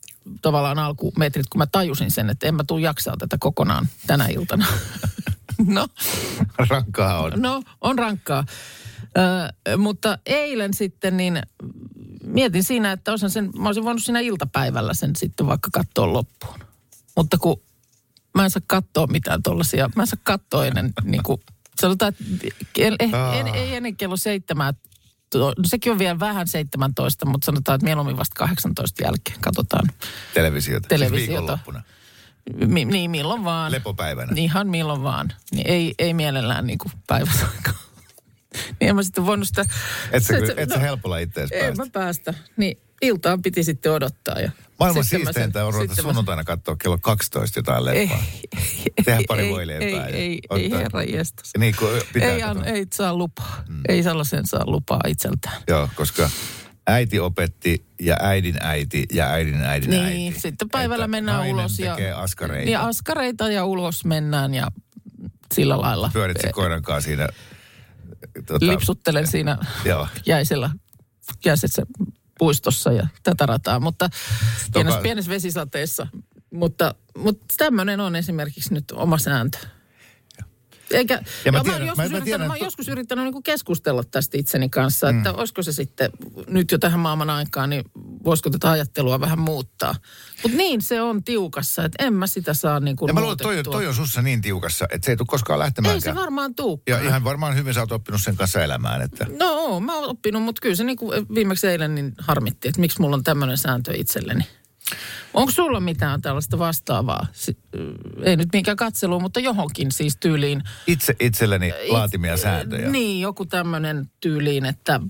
tavallaan 0.43 0.79
alkumetrit, 0.79 1.47
kun 1.49 1.59
mä 1.59 1.67
tajusin 1.67 2.11
sen, 2.11 2.31
että 2.31 2.47
en 2.47 2.55
mä 2.55 2.65
tuu 2.67 2.79
jaksaa 2.79 3.17
tätä 3.17 3.37
kokonaan 3.41 3.89
tänä 4.07 4.27
iltana. 4.27 4.67
no, 5.67 5.89
Rankkaa 6.71 7.21
on. 7.23 7.33
No, 7.37 7.63
on 7.81 7.99
rankkaa. 7.99 8.45
Ö, 9.69 9.77
mutta 9.77 10.19
eilen 10.27 10.75
sitten 10.75 11.17
niin 11.17 11.43
mietin 12.29 12.65
siinä, 12.65 12.93
että 12.93 13.13
osan 13.13 13.31
sen, 13.31 13.51
mä 13.59 13.69
olisin 13.69 13.85
voinut 13.85 14.03
siinä 14.03 14.21
iltapäivällä 14.21 14.95
sen 14.95 15.17
sitten 15.17 15.47
vaikka 15.47 15.69
katsoa 15.73 16.13
loppuun. 16.13 16.59
Mutta 17.17 17.39
kun 17.39 17.61
mä 18.35 18.45
en 18.45 18.51
saa 18.51 18.63
katsoa 18.67 19.07
mitään 19.07 19.43
tollasia, 19.43 19.91
mä 19.97 20.03
en 20.03 20.07
saa 20.07 20.21
katsoa 20.23 20.67
ennen 20.67 20.93
niin 21.03 21.23
kuin, 21.23 21.41
sanotaan, 21.81 22.09
että 22.09 22.25
en, 22.79 22.97
en, 22.99 23.11
en, 23.35 23.55
ei 23.55 23.75
ennen 23.75 23.97
kello 23.97 24.17
seitsemää, 24.17 24.75
no 25.35 25.53
sekin 25.67 25.93
on 25.93 25.99
vielä 25.99 26.21
vähän 26.21 26.49
17, 26.49 27.27
mutta 27.27 27.45
sanotaan, 27.45 27.75
että 27.75 27.85
mieluummin 27.85 28.17
vasta 28.17 28.35
18 28.39 29.05
jälkeen 29.05 29.41
katsotaan. 29.41 29.89
Televisiota. 30.35 30.89
Televisiota. 30.89 31.19
Siis 31.19 31.29
viikonloppuna. 31.29 31.83
Mi, 32.67 32.85
niin, 32.85 33.11
milloin 33.11 33.45
vaan. 33.45 33.73
Lepopäivänä. 33.73 34.33
Ihan 34.37 34.69
milloin 34.69 35.03
vaan. 35.03 35.33
Niin 35.51 35.67
ei, 35.67 35.95
ei 35.99 36.15
mielellään 36.15 36.67
niin 36.67 36.79
kuin 36.79 36.93
päiväsaikaan. 37.07 37.77
Niin 38.81 38.89
en 38.89 38.97
mä 38.97 39.03
sitten 39.03 39.27
voinut 39.27 39.49
sitä... 39.49 39.65
Et 40.13 40.23
sä, 40.25 40.35
se- 40.47 40.55
et 40.57 40.69
sä 40.69 40.79
helpolla 40.79 41.19
ittees 41.19 41.51
En 41.53 41.61
päästä. 41.61 41.85
mä 41.85 41.91
päästä. 41.93 42.35
Niin 42.57 42.79
iltaan 43.03 43.43
piti 43.43 43.63
sitten 43.65 43.93
odottaa. 43.93 44.41
Ja 44.41 44.51
Maailman 44.79 45.05
siisteintä 45.05 45.65
on 45.67 45.75
ruveta 45.75 46.03
sunnuntaina 46.03 46.45
katsoa 46.45 46.77
kello 46.77 46.99
12 46.99 47.59
jotain 47.59 47.89
Ei, 47.89 47.97
ei, 47.99 48.11
Tehdä 49.05 49.19
ei, 49.19 49.25
pari 49.29 49.43
ei, 49.47 49.51
voileipää 49.51 50.07
Ei, 50.07 50.15
ei, 50.23 50.39
ottaa- 50.49 50.59
ei 50.59 50.71
herra 50.71 51.03
jestas. 51.03 51.51
Niin 51.59 51.75
kuin 51.79 52.03
pitää 52.13 52.29
Ei, 52.31 52.43
an, 52.43 52.65
ei 52.65 52.87
saa 52.95 53.15
lupaa. 53.15 53.65
Mm. 53.69 53.81
Ei 53.89 54.03
sellaisen 54.03 54.47
saa 54.47 54.63
lupaa 54.67 55.01
itseltään. 55.09 55.63
Joo, 55.69 55.89
koska 55.95 56.31
äiti 56.87 57.21
opetti 57.21 57.85
ja 58.01 58.17
äidin 58.21 58.57
äiti 58.61 59.07
ja 59.13 59.31
äidin 59.31 59.61
äidin 59.63 59.91
Niin, 59.91 60.03
äiti. 60.29 60.41
sitten 60.41 60.69
päivällä 60.69 61.05
Että 61.05 61.11
mennään 61.11 61.47
ulos. 61.47 61.79
Ja, 61.79 61.97
askareita. 62.15 62.71
Ja 62.71 62.81
askareita 62.87 63.49
ja 63.51 63.65
ulos 63.65 64.05
mennään 64.05 64.55
ja 64.55 64.71
sillä 65.55 65.81
lailla. 65.81 66.11
Pyörit 66.13 66.37
se 66.41 66.53
koiran 66.53 66.83
kanssa 66.83 67.07
siinä. 67.09 67.29
Tota, 68.47 68.67
lipsuttelen 68.67 69.27
siinä 69.27 69.59
Joo. 69.85 70.09
jäisellä, 70.27 70.71
jäisessä 71.45 71.83
puistossa 72.39 72.93
ja 72.93 73.07
tätä 73.23 73.47
rataa, 73.47 73.81
mutta 73.81 74.11
pienessä, 74.73 75.01
pienessä 75.01 75.31
vesisateessa. 75.31 76.07
Mutta, 76.51 76.95
mutta 77.17 77.55
tämmöinen 77.59 78.01
on 78.01 78.17
esimerkiksi 78.17 78.75
nyt 78.75 78.85
oma 78.91 79.19
sääntö. 79.19 79.59
Eikä, 80.91 81.23
Ja 81.45 81.53
mä 81.53 81.63
tiedän- 81.65 81.87
mä, 81.97 82.09
mä- 82.09 82.21
tiedän, 82.21 82.41
mä 82.41 82.47
oon 82.47 82.57
että- 82.57 82.67
joskus 82.67 82.89
yrittänyt 82.89 83.25
niin 83.25 83.43
keskustella 83.43 84.05
tästä 84.05 84.39
itseni 84.39 84.69
kanssa, 84.69 85.11
että 85.11 85.33
Mm. 85.33 85.39
olisiko 85.39 85.63
se 85.63 85.73
sitten 85.73 86.11
nyt 86.49 86.71
jo 86.73 86.79
tähän 86.79 87.01
maailman 87.01 87.31
aikaan, 87.31 87.71
niin 87.71 87.85
voisiko 88.25 88.51
tätä 88.51 88.71
ajattelua 88.71 89.21
vähän 89.21 89.39
muuttaa. 89.39 89.95
Mutta 90.43 90.57
niin 90.59 90.83
se 90.83 91.01
on 91.03 91.25
tiukassa, 91.25 91.85
että 91.85 92.05
en 92.05 92.15
mä 92.15 92.27
sitä 92.27 92.55
saa 92.55 92.81
niin 92.81 92.97
kuin 92.97 93.09
Ja 93.09 93.15
mä 93.15 93.21
luulen, 93.21 93.33
että 93.33 93.45
toi, 93.45 93.63
toi 93.63 93.87
on 93.87 93.95
sussa 93.95 94.23
niin 94.23 94.41
tiukassa, 94.43 94.87
että 94.91 95.05
se 95.07 95.13
ei 95.13 95.17
tule 95.17 95.27
koskaan 95.27 95.73
Ei 95.93 96.01
se 96.01 96.15
varmaan 96.15 96.55
tuu. 96.55 96.83
Ja 96.89 96.99
ihan 97.03 97.25
varmaan 97.25 97.57
hyvin 97.57 97.75
sä 97.75 97.81
oot 97.81 97.93
oppinut 97.93 98.23
sen 98.23 98.37
kanssa 98.37 98.63
elämään, 98.65 99.03
että 99.03 99.27
No 99.39 99.81
mä 99.81 99.95
oon 99.97 100.09
oppinut, 100.09 100.43
mutta 100.43 100.61
kyllä 100.61 100.77
se 100.77 100.85
niin 100.85 100.97
kuin 100.97 101.27
viimeksi 101.35 101.67
eilen 101.67 101.95
niin 101.95 102.13
harmitti, 102.19 102.69
että 102.69 102.81
miksi 102.81 103.01
mulla 103.01 103.17
on 103.17 103.25
tämmöinen 103.25 103.59
sääntö 103.59 103.93
itselleni. 103.97 104.45
Onko 105.35 105.53
sulla 105.53 105.81
mitään 105.81 106.23
tällaista 106.23 106.59
vastaavaa? 106.59 107.27
Ei 108.23 108.37
nyt 108.37 108.49
minkään 108.53 108.77
katselua, 108.77 109.19
mutta 109.19 109.41
johonkin 109.41 109.93
siis 109.93 110.17
tyyliin. 110.17 110.63
itse 110.87 111.17
itselleni 111.21 111.73
laatimia 111.89 112.37
sääntöjä. 112.37 112.89
Niin, 112.91 113.21
joku 113.21 113.47
tämmöinen 113.47 114.11
tyyliin, 114.21 114.65
että 114.65 115.01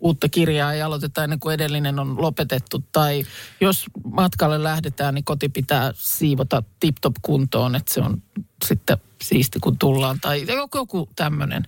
uutta 0.00 0.28
kirjaa 0.28 0.72
ei 0.72 0.82
aloiteta 0.82 1.24
ennen 1.24 1.40
kuin 1.40 1.54
edellinen 1.54 1.98
on 1.98 2.22
lopetettu. 2.22 2.84
Tai 2.92 3.24
jos 3.60 3.84
matkalle 4.04 4.62
lähdetään, 4.62 5.14
niin 5.14 5.24
koti 5.24 5.48
pitää 5.48 5.92
siivota 5.94 6.62
tip-top 6.80 7.14
kuntoon, 7.22 7.74
että 7.74 7.94
se 7.94 8.00
on 8.00 8.22
sitten 8.64 8.98
siisti 9.22 9.60
kun 9.60 9.78
tullaan. 9.78 10.20
Tai 10.20 10.44
joku, 10.48 10.78
joku 10.78 11.08
tämmöinen. 11.16 11.62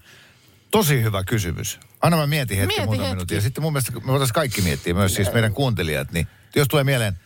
Tosi 0.71 1.03
hyvä 1.03 1.25
kysymys. 1.25 1.81
Anna 2.03 2.17
mä 2.17 2.27
mietin 2.27 2.59
hetki 2.59 2.75
Mieti 2.75 2.87
muutama 2.87 3.03
hetki. 3.03 3.15
minuutin. 3.15 3.35
Ja 3.35 3.41
sitten 3.41 3.63
mun 3.63 3.73
mielestä 3.73 3.93
me 3.93 4.07
voitaisiin 4.07 4.35
kaikki 4.35 4.63
miettiä, 4.63 4.95
myös 4.95 5.15
siis 5.15 5.33
meidän 5.33 5.53
kuuntelijat, 5.53 6.13
niin 6.13 6.29
jos 6.57 6.69
tulee 6.69 6.85
mieleen 6.85 7.19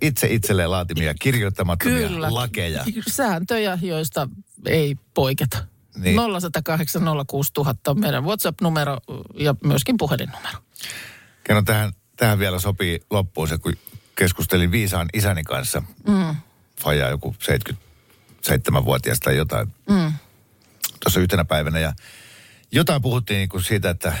itse 0.00 0.26
itselleen 0.30 0.70
laatimia, 0.70 1.14
kirjoittamattomia 1.14 2.08
Kyllä. 2.08 2.34
lakeja. 2.34 2.84
Sääntöjä, 3.10 3.78
joista 3.82 4.28
ei 4.66 4.96
poiketa. 5.14 5.58
Niin. 5.94 6.16
Niin. 6.16 6.40
0108 6.40 7.02
06000 7.26 7.90
on 7.90 8.00
meidän 8.00 8.24
WhatsApp-numero 8.24 8.98
ja 9.34 9.54
myöskin 9.64 9.96
puhelinnumero. 9.96 10.58
Kerron 11.44 11.64
tähän, 11.64 11.92
tähän 12.16 12.38
vielä 12.38 12.58
sopii 12.58 13.00
loppuun 13.10 13.48
se, 13.48 13.58
kun 13.58 13.72
keskustelin 14.14 14.70
viisaan 14.70 15.08
isäni 15.12 15.44
kanssa. 15.44 15.82
Mm. 16.06 16.36
Faja 16.80 17.08
joku 17.08 17.34
77-vuotias 17.42 19.20
tai 19.20 19.36
jotain. 19.36 19.68
Mm. 19.88 20.12
Tuossa 21.00 21.20
yhtenä 21.20 21.44
päivänä 21.44 21.78
ja 21.78 21.92
jotain 22.72 23.02
puhuttiin 23.02 23.38
niin 23.38 23.48
kuin 23.48 23.64
siitä, 23.64 23.90
että, 23.90 24.12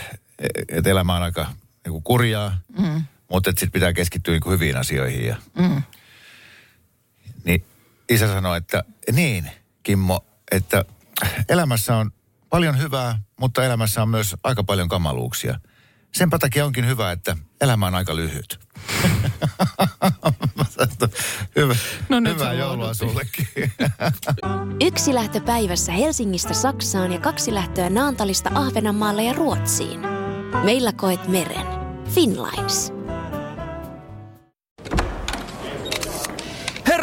että 0.68 0.90
elämä 0.90 1.16
on 1.16 1.22
aika 1.22 1.46
niin 1.84 1.92
kuin 1.92 2.02
kurjaa, 2.02 2.58
mm. 2.78 3.04
Mutta 3.30 3.50
sitten 3.50 3.70
pitää 3.70 3.92
keskittyä 3.92 4.32
niin 4.32 4.42
kuin 4.42 4.52
hyviin 4.52 4.76
asioihin. 4.76 5.26
Ja, 5.26 5.36
mm. 5.58 5.82
Niin 7.44 7.64
isä 8.08 8.26
sanoi, 8.26 8.56
että 8.56 8.84
niin, 9.12 9.50
Kimmo, 9.82 10.24
että 10.50 10.84
elämässä 11.48 11.96
on 11.96 12.10
paljon 12.50 12.78
hyvää, 12.78 13.18
mutta 13.40 13.64
elämässä 13.64 14.02
on 14.02 14.08
myös 14.08 14.36
aika 14.44 14.64
paljon 14.64 14.88
kamaluuksia. 14.88 15.60
Senpä 16.12 16.38
takia 16.38 16.64
onkin 16.64 16.86
hyvä, 16.86 17.12
että 17.12 17.36
elämä 17.60 17.86
on 17.86 17.94
aika 17.94 18.16
lyhyt. 18.16 18.60
Hyvä, 21.56 21.74
No 22.08 22.20
nyt 22.20 22.34
hyvää 22.34 22.52
joulua 22.52 22.94
sullekin. 22.94 23.48
Yksi 24.80 25.14
lähtö 25.14 25.40
päivässä 25.40 25.92
Helsingistä 25.92 26.54
Saksaan 26.54 27.12
ja 27.12 27.20
kaksi 27.20 27.54
lähtöä 27.54 27.90
Naantalista 27.90 28.50
Ahvenanmaalle 28.54 29.24
ja 29.24 29.32
Ruotsiin. 29.32 30.00
Meillä 30.64 30.92
koet 30.92 31.28
meren. 31.28 31.66
Finlines. 32.14 32.99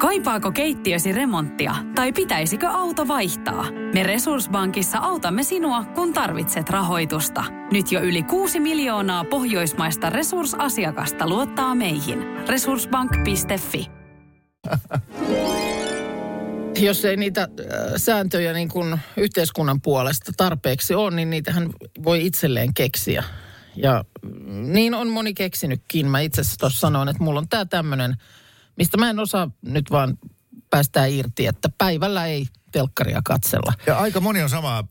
Kaipaako 0.00 0.52
keittiösi 0.52 1.12
remonttia 1.12 1.74
tai 1.94 2.12
pitäisikö 2.12 2.68
auto 2.68 3.08
vaihtaa? 3.08 3.70
Me 3.94 4.02
Resurssbankissa 4.02 4.98
autamme 4.98 5.42
sinua, 5.42 5.84
kun 5.84 6.12
tarvitset 6.12 6.70
rahoitusta. 6.70 7.44
Nyt 7.72 7.92
jo 7.92 8.00
yli 8.00 8.22
6 8.22 8.60
miljoonaa 8.60 9.24
pohjoismaista 9.24 10.10
resursasiakasta 10.10 11.28
luottaa 11.28 11.74
meihin. 11.74 12.18
Resurssbank.fi 12.48 13.86
Jos 16.78 17.04
ei 17.04 17.16
niitä 17.16 17.42
äh, 17.42 17.48
sääntöjä 17.96 18.52
niin 18.52 18.68
kuin 18.68 19.00
yhteiskunnan 19.16 19.80
puolesta 19.80 20.32
tarpeeksi 20.36 20.94
ole, 20.94 21.16
niin 21.16 21.30
niitähän 21.30 21.70
voi 22.04 22.26
itselleen 22.26 22.74
keksiä. 22.74 23.24
Ja 23.76 24.04
mm, 24.22 24.72
niin 24.72 24.94
on 24.94 25.08
moni 25.08 25.34
keksinytkin. 25.34 26.06
Mä 26.06 26.20
itse 26.20 26.40
asiassa 26.40 26.58
tuossa 26.58 26.80
sanoin, 26.80 27.08
että 27.08 27.24
mulla 27.24 27.38
on 27.40 27.48
tämä 27.48 27.64
tämmöinen, 27.64 28.16
mistä 28.76 28.96
mä 28.96 29.10
en 29.10 29.18
osaa 29.18 29.50
nyt 29.62 29.90
vaan 29.90 30.18
päästää 30.70 31.06
irti, 31.06 31.46
että 31.46 31.68
päivällä 31.78 32.26
ei 32.26 32.46
telkkaria 32.72 33.20
katsella. 33.24 33.72
Ja 33.86 33.98
aika 33.98 34.20
moni 34.20 34.42
on 34.42 34.48
samaa 34.48 34.88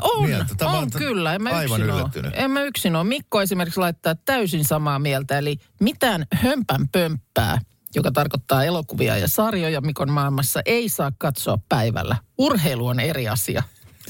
On, 0.00 0.26
mieltä. 0.26 0.54
Tämä 0.54 0.70
on 0.70 0.90
kyllä. 0.90 1.34
En 1.34 1.42
mä 1.42 1.50
aivan 1.50 1.80
yksin 1.80 1.94
yllättynyt. 1.94 2.32
En 2.34 2.50
mä 2.50 2.62
yksin 2.62 2.96
ole. 2.96 3.04
Mikko 3.04 3.42
esimerkiksi 3.42 3.80
laittaa 3.80 4.14
täysin 4.14 4.64
samaa 4.64 4.98
mieltä. 4.98 5.38
Eli 5.38 5.56
mitään 5.80 6.26
hömpän 6.32 6.88
pömppää, 6.88 7.58
joka 7.94 8.12
tarkoittaa 8.12 8.64
elokuvia 8.64 9.16
ja 9.16 9.28
sarjoja 9.28 9.80
Mikon 9.80 10.10
maailmassa, 10.10 10.60
ei 10.66 10.88
saa 10.88 11.12
katsoa 11.18 11.58
päivällä. 11.68 12.16
Urheilu 12.38 12.86
on 12.86 13.00
eri 13.00 13.28
asia. 13.28 13.62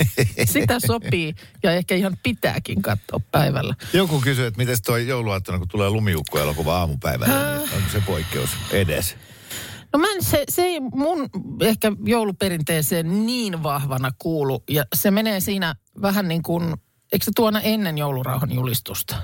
Sitä 0.52 0.80
sopii 0.86 1.34
ja 1.62 1.72
ehkä 1.72 1.94
ihan 1.94 2.16
pitääkin 2.22 2.82
katsoa 2.82 3.20
päivällä. 3.30 3.74
Joku 3.92 4.20
kysyy, 4.20 4.46
että 4.46 4.58
miten 4.58 4.76
toi 4.86 5.08
jouluaattona, 5.08 5.58
kun 5.58 5.68
tulee 5.68 5.90
lumiukko-elokuva 5.90 6.78
aamupäivällä, 6.78 7.58
niin 7.58 7.60
onko 7.60 7.90
se 7.92 8.00
poikkeus 8.06 8.50
edes? 8.70 9.16
No 9.92 9.98
mä 9.98 10.06
en, 10.14 10.24
se, 10.24 10.44
se 10.48 10.62
ei 10.62 10.80
mun 10.80 11.28
ehkä 11.60 11.92
jouluperinteeseen 12.04 13.26
niin 13.26 13.62
vahvana 13.62 14.12
kuulu. 14.18 14.62
Ja 14.70 14.84
se 14.94 15.10
menee 15.10 15.40
siinä 15.40 15.74
vähän 16.02 16.28
niin 16.28 16.42
kuin, 16.42 16.74
eikö 17.12 17.24
se 17.24 17.30
tuona 17.36 17.60
ennen 17.60 17.98
joulurauhan 17.98 18.52
julistusta? 18.52 19.16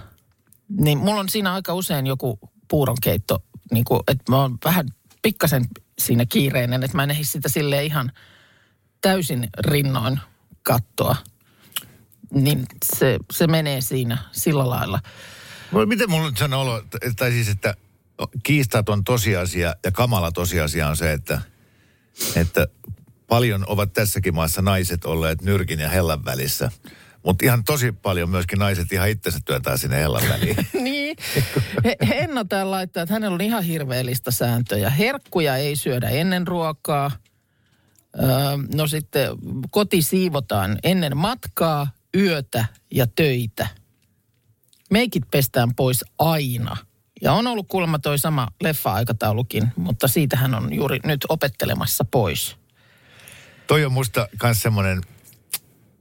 Niin 0.68 0.98
mulla 0.98 1.20
on 1.20 1.28
siinä 1.28 1.54
aika 1.54 1.74
usein 1.74 2.06
joku 2.06 2.38
puuronkeitto, 2.68 3.38
niin 3.72 3.84
kuin, 3.84 4.00
että 4.08 4.32
mä 4.32 4.40
oon 4.40 4.58
vähän 4.64 4.86
pikkasen 5.22 5.68
siinä 5.98 6.26
kiireinen, 6.26 6.82
että 6.82 6.96
mä 6.96 7.02
en 7.02 7.10
ehdi 7.10 7.24
sitä 7.24 7.48
sille 7.48 7.84
ihan 7.84 8.12
täysin 9.00 9.48
rinnoin 9.58 10.20
kattoa. 10.62 11.16
Niin 12.34 12.66
se, 12.96 13.18
se 13.32 13.46
menee 13.46 13.80
siinä 13.80 14.18
sillä 14.32 14.70
lailla. 14.70 15.00
No, 15.72 15.86
miten 15.86 16.10
mulla 16.10 16.28
nyt 16.28 16.36
sanoo 16.38 16.62
olo, 16.62 16.78
että- 16.78 16.98
tai 17.16 17.30
siis, 17.30 17.48
että 17.48 17.74
kiistaton 18.42 19.04
tosiasia 19.04 19.74
ja 19.84 19.92
kamala 19.92 20.32
tosiasia 20.32 20.88
on 20.88 20.96
se, 20.96 21.12
että, 21.12 21.40
että 22.36 22.68
paljon 23.26 23.64
ovat 23.66 23.92
tässäkin 23.92 24.34
maassa 24.34 24.62
naiset 24.62 25.04
olleet 25.04 25.42
nyrkin 25.42 25.80
ja 25.80 25.88
hellan 25.88 26.24
välissä. 26.24 26.70
Mutta 27.24 27.44
ihan 27.44 27.64
tosi 27.64 27.92
paljon 27.92 28.30
myöskin 28.30 28.58
naiset 28.58 28.92
ihan 28.92 29.08
itsensä 29.08 29.38
työntää 29.44 29.76
sinne 29.76 29.96
hellan 30.00 30.22
väliin. 30.28 30.56
niin. 30.84 31.16
He, 31.84 31.96
Henna 32.08 32.44
täällä 32.44 32.70
laittaa, 32.70 33.02
että 33.02 33.12
hänellä 33.14 33.34
on 33.34 33.40
ihan 33.40 33.62
hirveellistä 33.64 34.30
sääntöjä. 34.30 34.90
Herkkuja 34.90 35.56
ei 35.56 35.76
syödä 35.76 36.08
ennen 36.08 36.46
ruokaa. 36.46 37.10
No 38.74 38.86
sitten 38.86 39.28
koti 39.70 40.02
siivotaan 40.02 40.78
ennen 40.82 41.16
matkaa, 41.16 41.86
yötä 42.16 42.64
ja 42.90 43.06
töitä. 43.06 43.66
Meikit 44.90 45.22
pestään 45.30 45.74
pois 45.74 46.04
aina. 46.18 46.76
Ja 47.22 47.32
on 47.32 47.46
ollut 47.46 47.68
kuulemma 47.68 47.98
toi 47.98 48.18
sama 48.18 48.48
leffa-aikataulukin, 48.62 49.72
mutta 49.76 50.08
siitä 50.08 50.36
hän 50.36 50.54
on 50.54 50.72
juuri 50.72 50.98
nyt 51.04 51.20
opettelemassa 51.28 52.04
pois. 52.04 52.56
Toi 53.66 53.84
on 53.84 53.92
musta 53.92 54.28
myös 54.42 54.62
semmoinen 54.62 55.02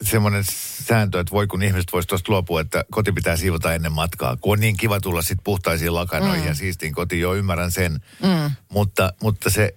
semmoinen 0.02 0.44
sääntö, 0.88 1.20
että 1.20 1.32
voi 1.32 1.48
kun 1.48 1.64
ihmiset 1.64 1.94
voisi 1.94 2.08
tuosta 2.08 2.32
luopua, 2.32 2.62
että 2.62 2.86
koti 2.92 3.12
pitää 3.12 3.38
siivota 3.38 3.74
ennen 3.74 3.92
matkaa. 3.92 4.38
Kun 4.42 4.54
on 4.54 4.60
niin 4.60 4.78
kiva 4.78 5.00
tulla 5.00 5.22
sitten 5.22 5.44
puhtaisiin 5.44 5.94
lakanoihin 5.94 6.42
mm. 6.42 6.48
ja 6.48 6.56
siistiin 6.56 6.94
kotiin, 6.94 7.22
jo 7.22 7.36
ymmärrän 7.36 7.72
sen. 7.72 7.92
Mm. 8.24 8.52
Mutta, 8.70 9.14
mutta 9.22 9.50
se 9.50 9.74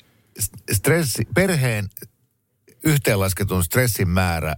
stressi, 0.72 1.28
perheen 1.34 1.88
yhteenlasketun 2.84 3.64
stressin 3.64 4.08
määrä 4.08 4.56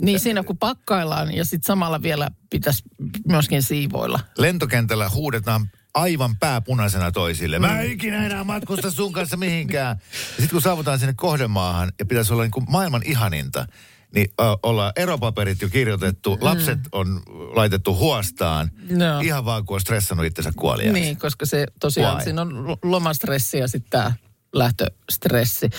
Niin 0.00 0.20
siinä 0.20 0.42
kun 0.42 0.58
pakkaillaan 0.58 1.34
ja 1.34 1.44
sitten 1.44 1.66
samalla 1.66 2.02
vielä 2.02 2.30
pitäisi 2.50 2.82
myöskin 3.28 3.62
siivoilla. 3.62 4.20
lentokentällä 4.38 5.08
huudetaan 5.08 5.70
aivan 5.94 6.36
pääpunaisena 6.36 7.12
toisille. 7.12 7.58
Mä 7.58 7.80
en 7.80 7.90
ikinä 7.92 8.26
enää 8.26 8.44
matkusta 8.44 8.90
sun 8.90 9.12
kanssa 9.12 9.36
mihinkään. 9.36 9.96
Sitten 10.28 10.48
kun 10.50 10.62
saavutaan 10.62 10.98
sinne 10.98 11.14
kohdemaahan 11.16 11.92
ja 11.98 12.06
pitäisi 12.06 12.32
olla 12.32 12.42
niin 12.42 12.50
kuin 12.50 12.66
maailman 12.68 13.02
ihaninta, 13.04 13.66
niin 14.14 14.26
ö, 14.40 14.42
ollaan 14.62 14.92
eropaperit 14.96 15.62
jo 15.62 15.68
kirjoitettu, 15.68 16.38
lapset 16.40 16.78
on 16.92 17.22
laitettu 17.54 17.96
huostaan, 17.96 18.70
Joo. 18.88 19.20
ihan 19.20 19.44
vaan 19.44 19.64
kun 19.66 19.74
on 19.74 19.80
stressannut 19.80 20.26
itsensä 20.26 20.52
kuoliaaksi. 20.56 21.00
Niin, 21.00 21.16
koska 21.16 21.46
se 21.46 21.66
tosiaan, 21.80 22.14
Why? 22.16 22.24
siinä 22.24 22.42
on 22.42 22.66
lo- 22.66 22.78
lomastressi 22.82 23.58
ja 23.58 23.68
sitten 23.68 23.90
tämä 23.90 24.12
lähtöstressi. 24.52 25.70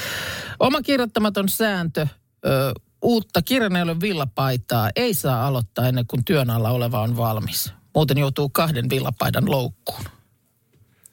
Oma 0.59 0.81
kirjoittamaton 0.81 1.49
sääntö, 1.49 2.07
ö, 2.45 2.73
uutta 3.01 3.41
kirjaneille 3.41 3.99
villapaitaa 4.01 4.89
ei 4.95 5.13
saa 5.13 5.47
aloittaa 5.47 5.87
ennen 5.87 6.07
kuin 6.07 6.25
työn 6.25 6.49
alla 6.49 6.69
oleva 6.69 7.01
on 7.01 7.17
valmis. 7.17 7.73
Muuten 7.95 8.17
joutuu 8.17 8.49
kahden 8.49 8.89
villapaidan 8.89 9.51
loukkuun. 9.51 10.03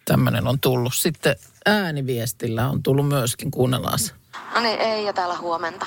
Tämmöinen 0.04 0.46
on 0.46 0.60
tullut. 0.60 0.94
Sitten 0.94 1.36
ääniviestillä 1.66 2.68
on 2.68 2.82
tullut 2.82 3.08
myöskin, 3.08 3.50
kuunnellaan 3.50 3.98
se. 3.98 4.12
No 4.54 4.60
niin, 4.60 4.80
ei 4.80 5.04
ja 5.04 5.12
täällä 5.12 5.38
huomenta. 5.38 5.86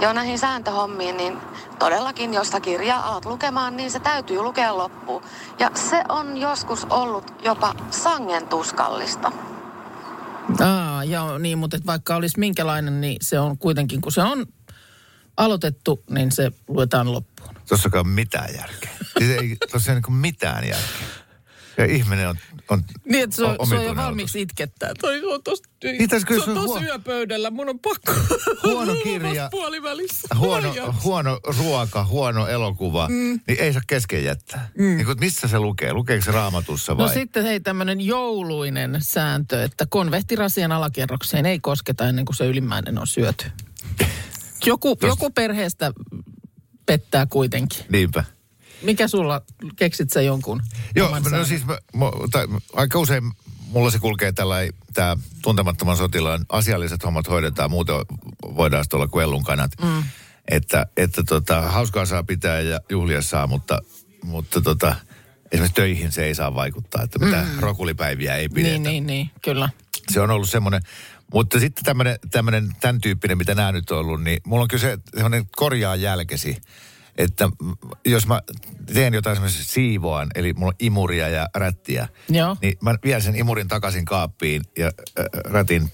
Joo, 0.00 0.12
näihin 0.12 0.38
sääntöhommiin, 0.38 1.16
niin 1.16 1.38
todellakin, 1.78 2.34
jos 2.34 2.48
sä 2.48 2.60
kirjaa 2.60 3.08
alat 3.08 3.24
lukemaan, 3.24 3.76
niin 3.76 3.90
se 3.90 4.00
täytyy 4.00 4.42
lukea 4.42 4.76
loppuun. 4.76 5.22
Ja 5.58 5.70
se 5.74 6.04
on 6.08 6.36
joskus 6.36 6.86
ollut 6.90 7.34
jopa 7.44 7.74
sangen 7.90 8.48
tuskallista. 8.48 9.32
Aa, 10.60 11.04
joo, 11.04 11.38
niin, 11.38 11.58
mutta 11.58 11.78
vaikka 11.86 12.16
olisi 12.16 12.38
minkälainen, 12.38 13.00
niin 13.00 13.16
se 13.20 13.40
on 13.40 13.58
kuitenkin, 13.58 14.00
kun 14.00 14.12
se 14.12 14.22
on 14.22 14.46
aloitettu, 15.36 16.02
niin 16.10 16.32
se 16.32 16.52
luetaan 16.68 17.12
loppuun. 17.12 17.54
Tossakaan 17.68 18.08
mitään 18.08 18.54
järkeä. 18.54 18.90
Siis 19.18 19.30
ei, 19.30 19.56
tossa 19.70 19.92
ei 19.92 20.00
niin 20.00 20.16
mitään 20.16 20.64
järkeä. 20.64 21.06
Ja 21.78 21.84
ihminen 21.84 22.28
on, 22.28 22.38
on 22.68 22.82
Niin, 23.04 23.24
että 23.24 23.36
se 23.36 23.44
on, 23.44 23.68
se 23.68 23.78
on 23.78 23.84
jo 23.84 23.96
valmiiksi 23.96 24.40
itkettää. 24.40 24.92
Toi 25.00 25.24
on 25.24 25.42
tos, 25.42 25.62
Mitäs 25.98 26.24
kyllä 26.24 26.44
se 26.44 26.50
on 26.50 26.56
tos 26.56 26.66
huo- 26.66 26.80
yöpöydällä. 26.80 27.50
Mun 27.50 27.68
on 27.68 27.78
pakko. 27.78 28.12
Huono 28.64 28.94
kirja. 29.02 29.48
puolivälissä. 29.50 30.28
huono, 30.38 30.74
huono 31.04 31.40
ruoka, 31.58 32.04
huono 32.04 32.46
elokuva, 32.46 33.08
mm. 33.08 33.40
niin 33.48 33.60
ei 33.60 33.72
saa 33.72 33.82
kesken 33.86 34.24
jättää. 34.24 34.68
Mm. 34.78 34.96
Niin 34.96 35.06
missä 35.20 35.48
se 35.48 35.58
lukee? 35.58 35.92
Lukeeko 35.92 36.24
se 36.24 36.32
raamatussa 36.32 36.96
vai? 36.96 37.06
No 37.06 37.12
sitten 37.12 37.44
hei 37.44 37.60
tämmöinen 37.60 38.00
jouluinen 38.00 38.96
sääntö, 39.00 39.64
että 39.64 39.86
konvehtirasian 39.88 40.72
alakerrokseen 40.72 41.46
ei 41.46 41.58
kosketa 41.58 42.08
ennen 42.08 42.24
kuin 42.24 42.36
se 42.36 42.46
ylimmäinen 42.46 42.98
on 42.98 43.06
syöty. 43.06 43.44
Joku, 44.66 44.98
joku 45.02 45.30
perheestä 45.30 45.92
pettää 46.86 47.26
kuitenkin. 47.26 47.84
Niinpä. 47.88 48.24
Mikä 48.82 49.08
sulla, 49.08 49.42
keksit 49.76 50.10
sä 50.10 50.22
jonkun? 50.22 50.62
Joo, 50.96 51.08
no 51.08 51.22
säännön? 51.22 51.46
siis 51.46 51.66
mä, 51.66 51.78
mä, 51.94 52.06
tai, 52.32 52.46
aika 52.72 52.98
usein 52.98 53.22
mulla 53.68 53.90
se 53.90 53.98
kulkee 53.98 54.32
tällä 54.32 54.56
tämä 54.94 55.16
tuntemattoman 55.42 55.96
sotilaan 55.96 56.46
asialliset 56.48 57.04
hommat 57.04 57.28
hoidetaan, 57.28 57.70
muuten 57.70 57.96
voidaan 58.42 58.84
sitten 58.84 58.96
olla 58.96 59.08
kuin 59.08 59.22
ellun 59.22 59.44
kanat. 59.44 59.70
Mm. 59.82 60.02
Että, 60.48 60.86
että 60.96 61.22
tota, 61.24 61.62
hauskaa 61.62 62.06
saa 62.06 62.22
pitää 62.22 62.60
ja 62.60 62.80
juhlia 62.88 63.22
saa, 63.22 63.46
mutta, 63.46 63.82
mutta 64.24 64.60
tota, 64.60 64.96
esimerkiksi 65.52 65.74
töihin 65.74 66.12
se 66.12 66.24
ei 66.24 66.34
saa 66.34 66.54
vaikuttaa, 66.54 67.02
että 67.02 67.18
mitä 67.18 67.36
mm. 67.36 67.60
rokulipäiviä 67.60 68.36
ei 68.36 68.48
pidetä. 68.48 68.72
Niin, 68.72 68.82
niin, 68.82 69.06
niin, 69.06 69.30
kyllä. 69.42 69.68
Se 70.10 70.20
on 70.20 70.30
ollut 70.30 70.50
semmoinen, 70.50 70.82
mutta 71.32 71.60
sitten 71.60 71.84
tämmöinen, 71.84 72.18
tämmöinen 72.30 72.76
tämän 72.80 73.00
tyyppinen, 73.00 73.38
mitä 73.38 73.54
nämä 73.54 73.72
nyt 73.72 73.90
on 73.90 73.98
ollut, 73.98 74.22
niin 74.22 74.40
mulla 74.46 74.62
on 74.62 74.68
kyllä 74.68 74.80
se 74.80 74.98
semmoinen 75.14 75.46
korjaa 75.56 75.96
jälkesi. 75.96 76.56
Että 77.18 77.48
jos 78.04 78.26
mä 78.26 78.42
teen 78.94 79.14
jotain 79.14 79.36
semmoisen 79.36 79.64
siivoan, 79.64 80.28
eli 80.34 80.52
mulla 80.52 80.68
on 80.68 80.76
imuria 80.78 81.28
ja 81.28 81.48
rättiä, 81.54 82.08
Joo. 82.28 82.56
niin 82.62 82.78
mä 82.82 82.94
vien 83.04 83.22
sen 83.22 83.36
imurin 83.36 83.68
takaisin 83.68 84.04
kaappiin 84.04 84.62
ja 84.78 84.86
äh, 84.86 85.24
rätin 85.44 85.90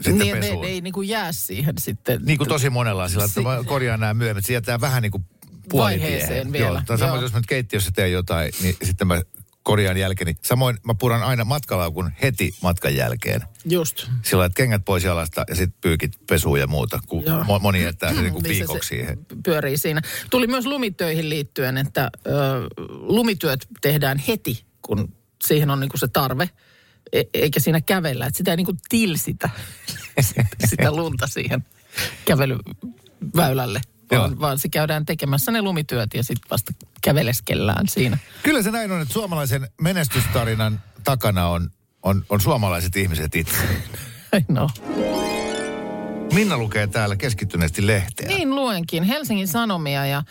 sitten 0.00 0.18
niin, 0.18 0.34
ne, 0.34 0.40
pesuun. 0.40 0.62
ne 0.62 0.68
ei 0.68 0.80
niin 0.80 0.92
kuin 0.92 1.08
jää 1.08 1.32
siihen 1.32 1.74
sitten. 1.78 2.20
Niin 2.24 2.38
kuin 2.38 2.48
tosi 2.48 2.70
monella 2.70 3.02
on 3.02 3.10
sillä, 3.10 3.24
että 3.24 3.40
mä 3.40 3.64
korjaan 3.66 4.00
nämä 4.00 4.14
myöhemmin. 4.14 4.44
Se 4.44 4.52
jättää 4.52 4.80
vähän 4.80 5.02
niin 5.02 5.12
kuin 5.12 5.24
puolitiehen. 5.68 6.12
Vaiheeseen 6.12 6.52
vielä, 6.52 6.82
Joo, 6.88 6.98
tai 6.98 7.08
joo. 7.08 7.20
jos 7.20 7.32
mä 7.32 7.38
nyt 7.38 7.46
keittiössä 7.46 7.90
teen 7.94 8.12
jotain, 8.12 8.52
niin 8.62 8.76
sitten 8.82 9.06
mä 9.06 9.22
korjaan 9.66 9.96
jälkeen. 9.96 10.36
Samoin 10.42 10.76
mä 10.84 10.94
puran 10.94 11.22
aina 11.22 11.44
matkalaukun 11.44 12.12
heti 12.22 12.54
matkan 12.62 12.96
jälkeen. 12.96 13.40
Just. 13.64 14.06
Sillä 14.22 14.44
että 14.44 14.56
kengät 14.56 14.82
pois 14.84 15.04
jalasta 15.04 15.44
ja 15.48 15.54
sitten 15.54 15.78
pyykit 15.80 16.12
pesuun 16.26 16.60
ja 16.60 16.66
muuta, 16.66 16.98
kun 17.06 17.24
Joo. 17.24 17.42
mo- 17.42 17.60
moni 17.60 17.82
jättää 17.82 18.12
sen 18.14 18.22
niin 18.22 18.32
kuin 18.32 18.42
Niin 18.42 18.50
viikoksi 18.58 18.88
siihen. 18.88 19.18
pyörii 19.44 19.76
siinä. 19.76 20.00
Tuli 20.30 20.46
myös 20.46 20.66
lumitöihin 20.66 21.28
liittyen, 21.28 21.78
että 21.78 22.10
ö, 22.26 22.30
lumityöt 22.88 23.66
tehdään 23.80 24.18
heti, 24.18 24.64
kun 24.82 25.12
siihen 25.44 25.70
on 25.70 25.80
niinku 25.80 25.96
se 25.98 26.08
tarve, 26.08 26.50
e- 27.12 27.22
eikä 27.34 27.60
siinä 27.60 27.80
kävellä. 27.80 28.26
Että 28.26 28.38
sitä 28.38 28.50
ei 28.50 28.56
niinku 28.56 28.74
tilsitä 28.88 29.50
sitä 30.70 30.90
lunta 30.92 31.26
siihen 31.26 31.64
kävelyväylälle, 32.24 33.80
vaan, 34.10 34.30
Joo. 34.30 34.40
vaan 34.40 34.58
se 34.58 34.68
käydään 34.68 35.06
tekemässä 35.06 35.52
ne 35.52 35.62
lumityöt 35.62 36.14
ja 36.14 36.22
sitten 36.22 36.50
vasta 36.50 36.72
käveleskellään 37.02 37.88
siinä. 37.88 38.18
Kyllä 38.42 38.62
se 38.62 38.70
näin 38.70 38.92
on, 38.92 39.02
että 39.02 39.14
suomalaisen 39.14 39.68
menestystarinan 39.80 40.80
takana 41.04 41.48
on, 41.48 41.70
on, 42.02 42.24
on 42.28 42.40
suomalaiset 42.40 42.96
ihmiset 42.96 43.34
itse. 43.34 43.56
No. 44.48 44.70
Minna 46.32 46.58
lukee 46.58 46.86
täällä 46.86 47.16
keskittyneesti 47.16 47.86
lehteä. 47.86 48.28
Niin 48.28 48.54
luenkin 48.54 49.04
Helsingin 49.04 49.48
Sanomia 49.48 50.06
ja 50.06 50.22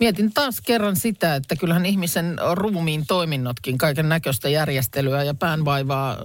mietin 0.00 0.32
taas 0.32 0.60
kerran 0.60 0.96
sitä, 0.96 1.34
että 1.34 1.56
kyllähän 1.56 1.86
ihmisen 1.86 2.36
ruumiin 2.54 3.06
toiminnotkin 3.06 3.78
kaiken 3.78 4.08
näköistä 4.08 4.48
järjestelyä 4.48 5.24
ja 5.24 5.34
päänvaivaa 5.34 6.16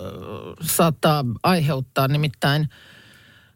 saattaa 0.62 1.26
aiheuttaa. 1.44 2.08
Nimittäin 2.08 2.70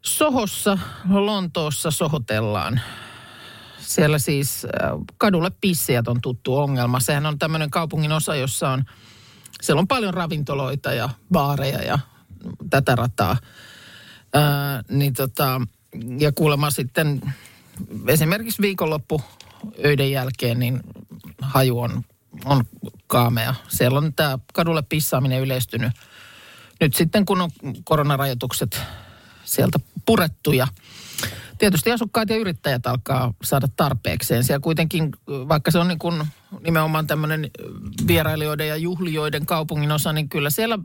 Sohossa, 0.02 0.78
Lontoossa 1.08 1.90
sohotellaan. 1.90 2.80
Siellä 3.90 4.18
siis 4.18 4.64
ö, 4.64 4.68
kadulle 5.18 5.50
pissijät 5.60 6.08
on 6.08 6.20
tuttu 6.20 6.56
ongelma. 6.56 7.00
Sehän 7.00 7.26
on 7.26 7.38
tämmöinen 7.38 7.70
kaupungin 7.70 8.12
osa, 8.12 8.36
jossa 8.36 8.68
on, 8.70 8.84
siellä 9.62 9.80
on 9.80 9.88
paljon 9.88 10.14
ravintoloita 10.14 10.92
ja 10.92 11.08
baareja 11.32 11.82
ja 11.82 11.98
tätä 12.70 12.96
rataa. 12.96 13.36
Ää, 14.34 14.82
niin 14.88 15.12
tota, 15.12 15.60
ja 16.18 16.32
kuulemma 16.32 16.70
sitten 16.70 17.20
esimerkiksi 18.06 18.62
viikonloppu 18.62 19.22
öiden 19.84 20.10
jälkeen, 20.10 20.58
niin 20.58 20.80
haju 21.40 21.80
on, 21.80 22.04
on 22.44 22.64
kaamea. 23.06 23.54
Siellä 23.68 23.98
on 23.98 24.14
tämä 24.14 24.38
kadulle 24.52 24.82
pissaaminen 24.82 25.40
yleistynyt. 25.40 25.92
Nyt 26.80 26.94
sitten 26.94 27.24
kun 27.24 27.40
on 27.40 27.50
koronarajoitukset 27.84 28.80
sieltä 29.44 29.80
purettu 30.06 30.52
ja 30.52 30.66
tietysti 31.60 31.92
asukkaat 31.92 32.30
ja 32.30 32.36
yrittäjät 32.36 32.86
alkaa 32.86 33.34
saada 33.42 33.68
tarpeekseen. 33.76 34.44
Siellä 34.44 34.60
kuitenkin, 34.60 35.10
vaikka 35.28 35.70
se 35.70 35.78
on 35.78 35.88
niin 35.88 35.98
kuin 35.98 36.26
nimenomaan 36.60 37.06
tämmöinen 37.06 37.50
vierailijoiden 38.06 38.68
ja 38.68 38.76
juhlijoiden 38.76 39.46
kaupungin 39.46 39.92
osa, 39.92 40.12
niin 40.12 40.28
kyllä 40.28 40.50
siellä 40.50 40.78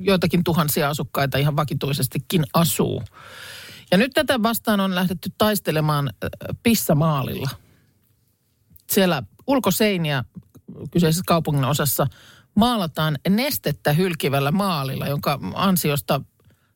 joitakin 0.00 0.44
tuhansia 0.44 0.88
asukkaita 0.88 1.38
ihan 1.38 1.56
vakituisestikin 1.56 2.44
asuu. 2.54 3.02
Ja 3.90 3.98
nyt 3.98 4.12
tätä 4.14 4.42
vastaan 4.42 4.80
on 4.80 4.94
lähdetty 4.94 5.32
taistelemaan 5.38 6.08
äh, 6.08 6.28
pissamaalilla. 6.62 7.50
Siellä 8.90 9.22
ulkoseiniä 9.46 10.24
kyseisessä 10.90 11.24
kaupungin 11.26 11.64
osassa 11.64 12.06
maalataan 12.54 13.18
nestettä 13.28 13.92
hylkivällä 13.92 14.50
maalilla, 14.50 15.06
jonka 15.06 15.38
ansiosta 15.54 16.20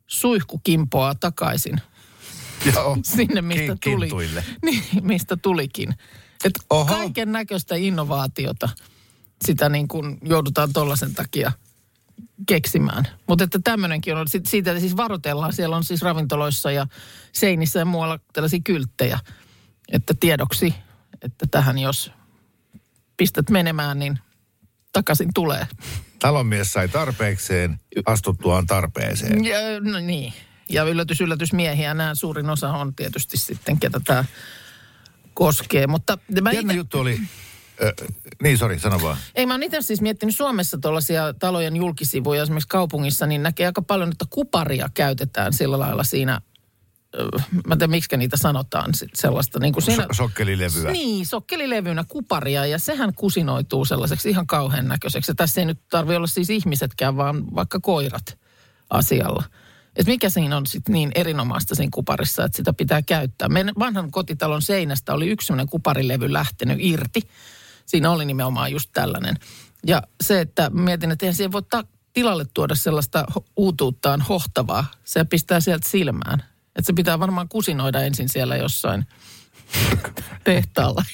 suihku 0.06 0.58
kimpoaa 0.58 1.14
takaisin 1.14 1.80
Joo. 2.74 2.98
sinne, 3.16 3.42
mistä 3.42 3.76
tuli. 3.84 4.06
kintuille. 4.06 4.44
Niin, 4.64 4.82
mistä 5.02 5.36
tulikin. 5.36 5.94
Et 6.44 6.52
kaiken 6.88 7.32
näköistä 7.32 7.74
innovaatiota 7.74 8.68
sitä 9.44 9.68
niin 9.68 9.88
kuin 9.88 10.18
joudutaan 10.22 10.72
tollaisen 10.72 11.14
takia 11.14 11.52
keksimään. 12.46 13.06
Mutta 13.28 13.44
että 13.44 13.58
tämmöinenkin 13.64 14.16
on, 14.16 14.28
sit- 14.28 14.46
siitä 14.46 14.80
siis 14.80 14.96
varoitellaan, 14.96 15.52
siellä 15.52 15.76
on 15.76 15.84
siis 15.84 16.02
ravintoloissa 16.02 16.70
ja 16.70 16.86
seinissä 17.32 17.78
ja 17.78 17.84
muualla 17.84 18.18
tällaisia 18.32 18.60
kylttejä, 18.64 19.18
että 19.92 20.14
tiedoksi, 20.20 20.74
että 21.22 21.46
tähän 21.50 21.78
jos 21.78 22.12
pistät 23.16 23.50
menemään, 23.50 23.98
niin 23.98 24.18
takaisin 24.92 25.30
tulee. 25.34 25.66
Talonmies 26.18 26.72
sai 26.72 26.88
tarpeekseen, 26.88 27.80
astuttuaan 28.06 28.66
tarpeeseen. 28.66 29.44
Ja, 29.44 29.58
no 29.80 29.98
niin. 29.98 30.32
Ja 30.70 30.84
yllätys, 30.84 31.20
yllätys 31.20 31.52
miehiä, 31.52 31.94
nämä 31.94 32.14
suurin 32.14 32.50
osa 32.50 32.70
on 32.70 32.94
tietysti 32.94 33.36
sitten, 33.36 33.80
ketä 33.80 34.00
tämä 34.04 34.24
koskee. 35.34 35.86
Mutta 35.86 36.18
mä 36.40 36.52
Jännä 36.52 36.72
ite, 36.72 36.78
juttu 36.78 36.98
oli, 36.98 37.18
äh, 37.84 38.08
niin 38.42 38.58
sori, 38.58 38.78
sano 38.78 39.02
vaan. 39.02 39.16
ei 39.34 39.46
mä 39.46 39.54
oon 39.54 39.62
itse 39.62 39.80
siis 39.80 40.00
miettinyt 40.00 40.36
Suomessa 40.36 40.78
tuollaisia 40.78 41.34
talojen 41.34 41.76
julkisivuja 41.76 42.42
esimerkiksi 42.42 42.68
kaupungissa, 42.68 43.26
niin 43.26 43.42
näkee 43.42 43.66
aika 43.66 43.82
paljon, 43.82 44.08
että 44.08 44.24
kuparia 44.30 44.88
käytetään 44.94 45.52
sillä 45.52 45.78
lailla 45.78 46.04
siinä, 46.04 46.40
ö, 47.14 47.28
mä 47.66 47.74
en 47.74 47.78
tiedä 47.78 47.90
miksi 47.90 48.16
niitä 48.16 48.36
sanotaan, 48.36 48.94
sit 48.94 49.10
sellaista 49.14 49.58
niin 49.58 49.72
kuin 49.72 49.82
siinä... 49.82 50.02
So- 50.02 50.14
sokkelilevyä. 50.14 50.90
Niin, 50.92 51.26
sokkelilevynä 51.26 52.04
kuparia 52.08 52.66
ja 52.66 52.78
sehän 52.78 53.14
kusinoituu 53.14 53.84
sellaiseksi 53.84 54.30
ihan 54.30 54.46
kauhean 54.46 54.88
näköiseksi. 54.88 55.30
Ja 55.30 55.34
tässä 55.34 55.60
ei 55.60 55.64
nyt 55.64 55.80
tarvi 55.90 56.16
olla 56.16 56.26
siis 56.26 56.50
ihmisetkään, 56.50 57.16
vaan 57.16 57.54
vaikka 57.54 57.80
koirat 57.80 58.38
asialla. 58.90 59.44
Et 59.96 60.06
mikä 60.06 60.30
siinä 60.30 60.56
on 60.56 60.66
sitten 60.66 60.92
niin 60.92 61.12
erinomaista 61.14 61.74
siinä 61.74 61.90
kuparissa, 61.94 62.44
että 62.44 62.56
sitä 62.56 62.72
pitää 62.72 63.02
käyttää. 63.02 63.48
Meidän 63.48 63.74
vanhan 63.78 64.10
kotitalon 64.10 64.62
seinästä 64.62 65.14
oli 65.14 65.28
yksi 65.28 65.46
sellainen 65.46 65.68
kuparilevy 65.68 66.32
lähtenyt 66.32 66.78
irti. 66.80 67.20
Siinä 67.86 68.10
oli 68.10 68.24
nimenomaan 68.24 68.72
just 68.72 68.90
tällainen. 68.92 69.36
Ja 69.86 70.02
se, 70.20 70.40
että 70.40 70.70
mietin, 70.70 71.10
että 71.10 71.26
eihän 71.26 71.34
siihen 71.34 71.52
voi 71.52 71.62
ta- 71.62 71.84
tilalle 72.12 72.44
tuoda 72.54 72.74
sellaista 72.74 73.24
uutuuttaan 73.56 74.20
hohtavaa. 74.20 74.86
Se 75.04 75.24
pistää 75.24 75.60
sieltä 75.60 75.88
silmään. 75.88 76.42
Että 76.66 76.86
se 76.86 76.92
pitää 76.92 77.18
varmaan 77.18 77.48
kusinoida 77.48 78.00
ensin 78.00 78.28
siellä 78.28 78.56
jossain 78.56 79.06
tehtaalla. 80.44 81.04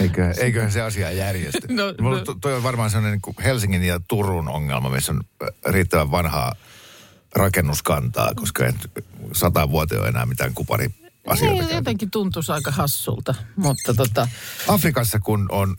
Eikö, 0.00 0.34
eiköhän 0.38 0.72
se 0.72 0.82
asia 0.82 1.10
järjesty. 1.10 1.68
No, 1.74 1.94
no. 2.00 2.20
to- 2.20 2.36
toi 2.40 2.54
on 2.54 2.62
varmaan 2.62 2.90
sellainen 2.90 3.12
niin 3.12 3.22
kuin 3.22 3.36
Helsingin 3.44 3.82
ja 3.82 4.00
Turun 4.08 4.48
ongelma, 4.48 4.88
missä 4.88 5.12
on 5.12 5.20
äh, 5.42 5.48
riittävän 5.72 6.10
vanhaa 6.10 6.54
rakennuskantaa, 7.34 8.34
koska 8.34 8.64
nyt 8.64 8.90
sata 9.32 9.70
vuoteen 9.70 10.00
ole 10.00 10.08
enää 10.08 10.26
mitään 10.26 10.54
kupari 10.54 10.90
asioita 11.26 11.62
Niin, 11.62 11.76
jotenkin 11.76 12.10
tuntuisi 12.10 12.52
aika 12.52 12.70
hassulta, 12.70 13.34
mutta 13.56 13.94
tota, 13.94 14.28
Afrikassa 14.68 15.20
kun 15.20 15.46
on... 15.50 15.76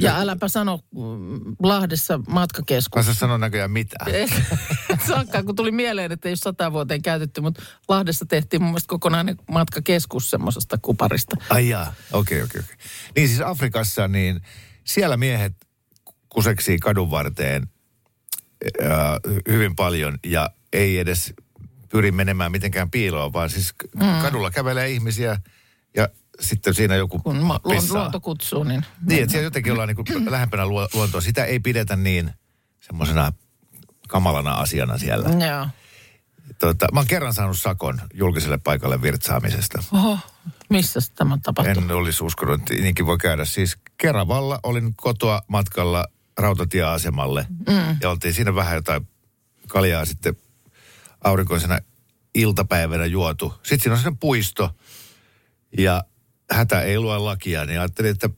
ja 0.00 0.16
äläpä 0.16 0.48
sano 0.48 0.80
Lahdessa 1.62 2.20
matkakeskus. 2.28 3.06
Mä 3.06 3.14
sano 3.14 3.36
näköjään 3.36 3.70
mitään. 3.70 4.10
Saakkaan, 5.08 5.44
kun 5.44 5.56
tuli 5.56 5.72
mieleen, 5.72 6.12
että 6.12 6.28
ei 6.28 6.30
ole 6.30 6.36
sata 6.36 6.72
vuoteen 6.72 7.02
käytetty, 7.02 7.40
mutta 7.40 7.62
Lahdessa 7.88 8.26
tehtiin 8.26 8.62
mun 8.62 8.70
mielestä 8.70 8.88
kokonainen 8.88 9.36
matkakeskus 9.50 10.30
semmoisesta 10.30 10.78
kuparista. 10.82 11.36
Ai 11.50 11.68
jaa, 11.68 11.92
okei, 12.12 12.42
okei, 12.42 12.60
okei. 12.60 12.76
Niin 13.16 13.28
siis 13.28 13.40
Afrikassa, 13.40 14.08
niin 14.08 14.40
siellä 14.84 15.16
miehet 15.16 15.52
kuseksii 16.28 16.78
kadun 16.78 17.10
varteen 17.10 17.68
ää, 18.82 19.18
hyvin 19.48 19.76
paljon 19.76 20.18
ja 20.26 20.50
ei 20.72 20.98
edes 20.98 21.34
pyri 21.88 22.12
menemään 22.12 22.52
mitenkään 22.52 22.90
piiloon, 22.90 23.32
vaan 23.32 23.50
siis 23.50 23.74
mm. 23.94 24.22
kadulla 24.22 24.50
kävelee 24.50 24.90
ihmisiä 24.90 25.40
ja 25.96 26.08
sitten 26.40 26.74
siinä 26.74 26.96
joku 26.96 27.18
Kun 27.18 27.36
ma- 27.36 27.58
pissaa. 27.58 28.00
luonto 28.00 28.20
kutsuu, 28.20 28.64
niin... 28.64 28.86
Niin, 29.06 29.22
että 29.22 29.30
siellä 29.32 29.46
jotenkin 29.46 29.72
ollaan 29.72 29.88
niin 29.88 30.30
lähempänä 30.30 30.64
luo- 30.64 30.88
luontoa. 30.94 31.20
Sitä 31.20 31.44
ei 31.44 31.60
pidetä 31.60 31.96
niin 31.96 32.30
semmoisena 32.80 33.32
kamalana 34.08 34.52
asiana 34.52 34.98
siellä. 34.98 35.28
Joo. 35.46 35.66
Tota, 36.58 36.86
mä 36.92 37.00
oon 37.00 37.06
kerran 37.06 37.34
saanut 37.34 37.58
sakon 37.58 38.00
julkiselle 38.14 38.58
paikalle 38.58 39.02
virtsaamisesta. 39.02 39.82
Oho, 39.92 40.18
missä 40.70 41.00
tämä 41.14 41.38
tapahtui? 41.42 41.82
En 41.82 41.90
olisi 41.90 42.24
uskonut, 42.24 42.60
että 42.60 42.74
niinkin 42.74 43.06
voi 43.06 43.18
käydä. 43.18 43.44
Siis 43.44 43.78
Keravalla 43.96 44.60
olin 44.62 44.94
kotoa 44.96 45.42
matkalla 45.48 46.06
rautatieasemalle 46.38 47.46
mm. 47.68 47.96
ja 48.00 48.10
oltiin 48.10 48.34
siinä 48.34 48.54
vähän 48.54 48.74
jotain 48.74 49.08
kaljaa 49.68 50.04
sitten 50.04 50.36
aurinkoisena 51.24 51.78
iltapäivänä 52.34 53.06
juotu. 53.06 53.54
Sitten 53.62 53.80
siinä 53.80 53.92
on 53.92 53.98
sellainen 53.98 54.18
puisto 54.18 54.70
ja 55.78 56.04
hätä 56.50 56.80
ei 56.82 56.98
lue 56.98 57.18
lakia, 57.18 57.64
niin 57.64 57.80
ajattelin, 57.80 58.10
että 58.10 58.30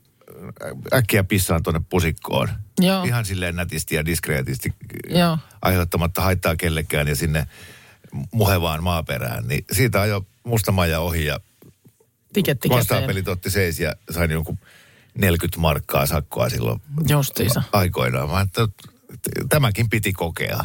äkkiä 0.95 1.25
pissaan 1.25 1.63
tuonne 1.63 1.81
pusikkoon. 1.91 2.49
Joo. 2.81 3.05
Ihan 3.05 3.25
silleen 3.25 3.57
nätisti 3.57 3.95
ja 3.95 4.07
diskreetisti 4.07 4.75
Joo. 5.09 5.39
aiheuttamatta 5.63 6.23
haittaa 6.23 6.57
kellekään 6.57 7.09
ja 7.09 7.17
sinne 7.17 7.47
muhevaan 8.33 8.83
maaperään. 8.83 9.49
Niin 9.49 9.65
siitä 9.73 10.01
ajo 10.01 10.27
musta 10.45 10.73
maja 10.73 11.01
ohi 11.01 11.25
ja 11.27 11.41
Tiketti. 12.33 12.69
Konstaapelit 12.69 13.29
otti 13.29 13.51
seis 13.51 13.81
ja 13.81 13.95
sain 14.11 14.31
jonkun 14.31 14.59
40 15.19 15.61
markkaa 15.61 16.07
sakkoa 16.07 16.49
silloin 16.49 16.81
Justiinsa. 17.09 17.63
aikoinaan. 17.73 18.31
Mä 18.31 18.47
tämäkin 19.49 19.91
piti 19.91 20.13
kokea. 20.13 20.65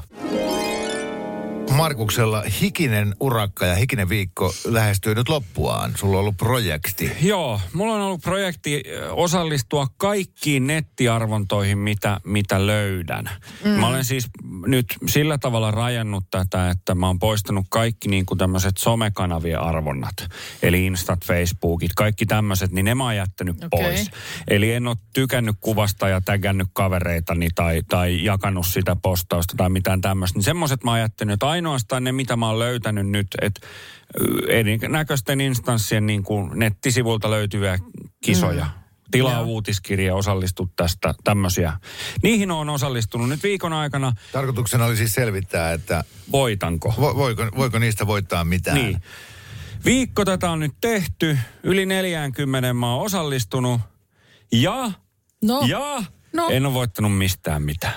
Markuksella 1.71 2.43
hikinen 2.61 3.15
urakka 3.19 3.65
ja 3.65 3.75
hikinen 3.75 4.09
viikko 4.09 4.53
lähestyy 4.65 5.15
nyt 5.15 5.29
loppuaan. 5.29 5.93
Sulla 5.95 6.17
on 6.17 6.19
ollut 6.19 6.37
projekti. 6.37 7.11
Joo, 7.21 7.61
mulla 7.73 7.93
on 7.93 8.01
ollut 8.01 8.21
projekti 8.21 8.83
osallistua 9.11 9.87
kaikkiin 9.97 10.67
nettiarvontoihin, 10.67 11.77
mitä, 11.77 12.19
mitä 12.23 12.67
löydän. 12.67 13.29
Mm. 13.63 13.69
Mä 13.69 13.87
olen 13.87 14.05
siis 14.05 14.27
nyt 14.65 14.85
sillä 15.07 15.37
tavalla 15.37 15.71
rajannut 15.71 16.23
tätä, 16.31 16.69
että 16.69 16.95
mä 16.95 17.07
oon 17.07 17.19
poistanut 17.19 17.65
kaikki 17.69 18.07
niin 18.07 18.25
kuin 18.25 18.37
tämmöiset 18.37 18.77
somekanavien 18.77 19.59
arvonnat. 19.59 20.15
Eli 20.61 20.85
Instat, 20.85 21.25
Facebookit, 21.25 21.91
kaikki 21.95 22.25
tämmöiset, 22.25 22.71
niin 22.71 22.85
ne 22.85 22.95
mä 22.95 23.03
oon 23.03 23.15
jättänyt 23.15 23.63
Okei. 23.63 23.69
pois. 23.69 24.11
Eli 24.47 24.73
en 24.73 24.87
ole 24.87 24.97
tykännyt 25.13 25.55
kuvasta 25.61 26.09
ja 26.09 26.21
tägännyt 26.21 26.67
kavereitani 26.73 27.47
tai, 27.55 27.81
tai 27.89 28.23
jakanut 28.23 28.67
sitä 28.67 28.95
postausta 28.95 29.53
tai 29.57 29.69
mitään 29.69 30.01
tämmöistä. 30.01 30.37
Niin 30.37 30.43
semmoiset 30.43 30.83
mä 30.83 30.91
oon 30.91 30.99
jättänyt. 30.99 31.33
Että 31.33 31.45
Ainoastaan 31.57 32.03
ne, 32.03 32.11
mitä 32.11 32.35
mä 32.35 32.49
oon 32.49 32.59
löytänyt 32.59 33.07
nyt, 33.07 33.27
että 33.41 33.67
erinäköisten 34.47 35.41
instanssien 35.41 36.05
niin 36.05 36.23
kuin 36.23 36.51
nettisivuilta 36.59 37.31
löytyviä 37.31 37.77
kisoja. 38.23 38.65
Mm. 38.65 38.71
Tilaa 39.11 39.33
Joo. 39.33 39.43
uutiskirja, 39.43 40.15
osallistu 40.15 40.69
tästä, 40.75 41.13
tämmöisiä. 41.23 41.73
Niihin 42.23 42.51
on 42.51 42.69
osallistunut 42.69 43.29
nyt 43.29 43.43
viikon 43.43 43.73
aikana. 43.73 44.13
Tarkoituksena 44.31 44.85
oli 44.85 44.97
siis 44.97 45.13
selvittää, 45.13 45.73
että 45.73 46.03
Voitanko? 46.31 46.93
vo, 46.99 47.15
voiko, 47.15 47.43
voiko 47.57 47.79
niistä 47.79 48.07
voittaa 48.07 48.43
mitään. 48.43 48.77
Niin. 48.77 49.01
Viikko 49.85 50.25
tätä 50.25 50.51
on 50.51 50.59
nyt 50.59 50.73
tehty. 50.81 51.37
Yli 51.63 51.85
40 51.85 52.73
mä 52.73 52.93
oon 52.93 53.05
osallistunut. 53.05 53.81
Ja, 54.51 54.91
No, 55.43 55.61
ja 55.67 56.03
No. 56.33 56.47
en 56.49 56.65
ole 56.65 56.73
voittanut 56.73 57.17
mistään 57.17 57.61
mitään. 57.63 57.93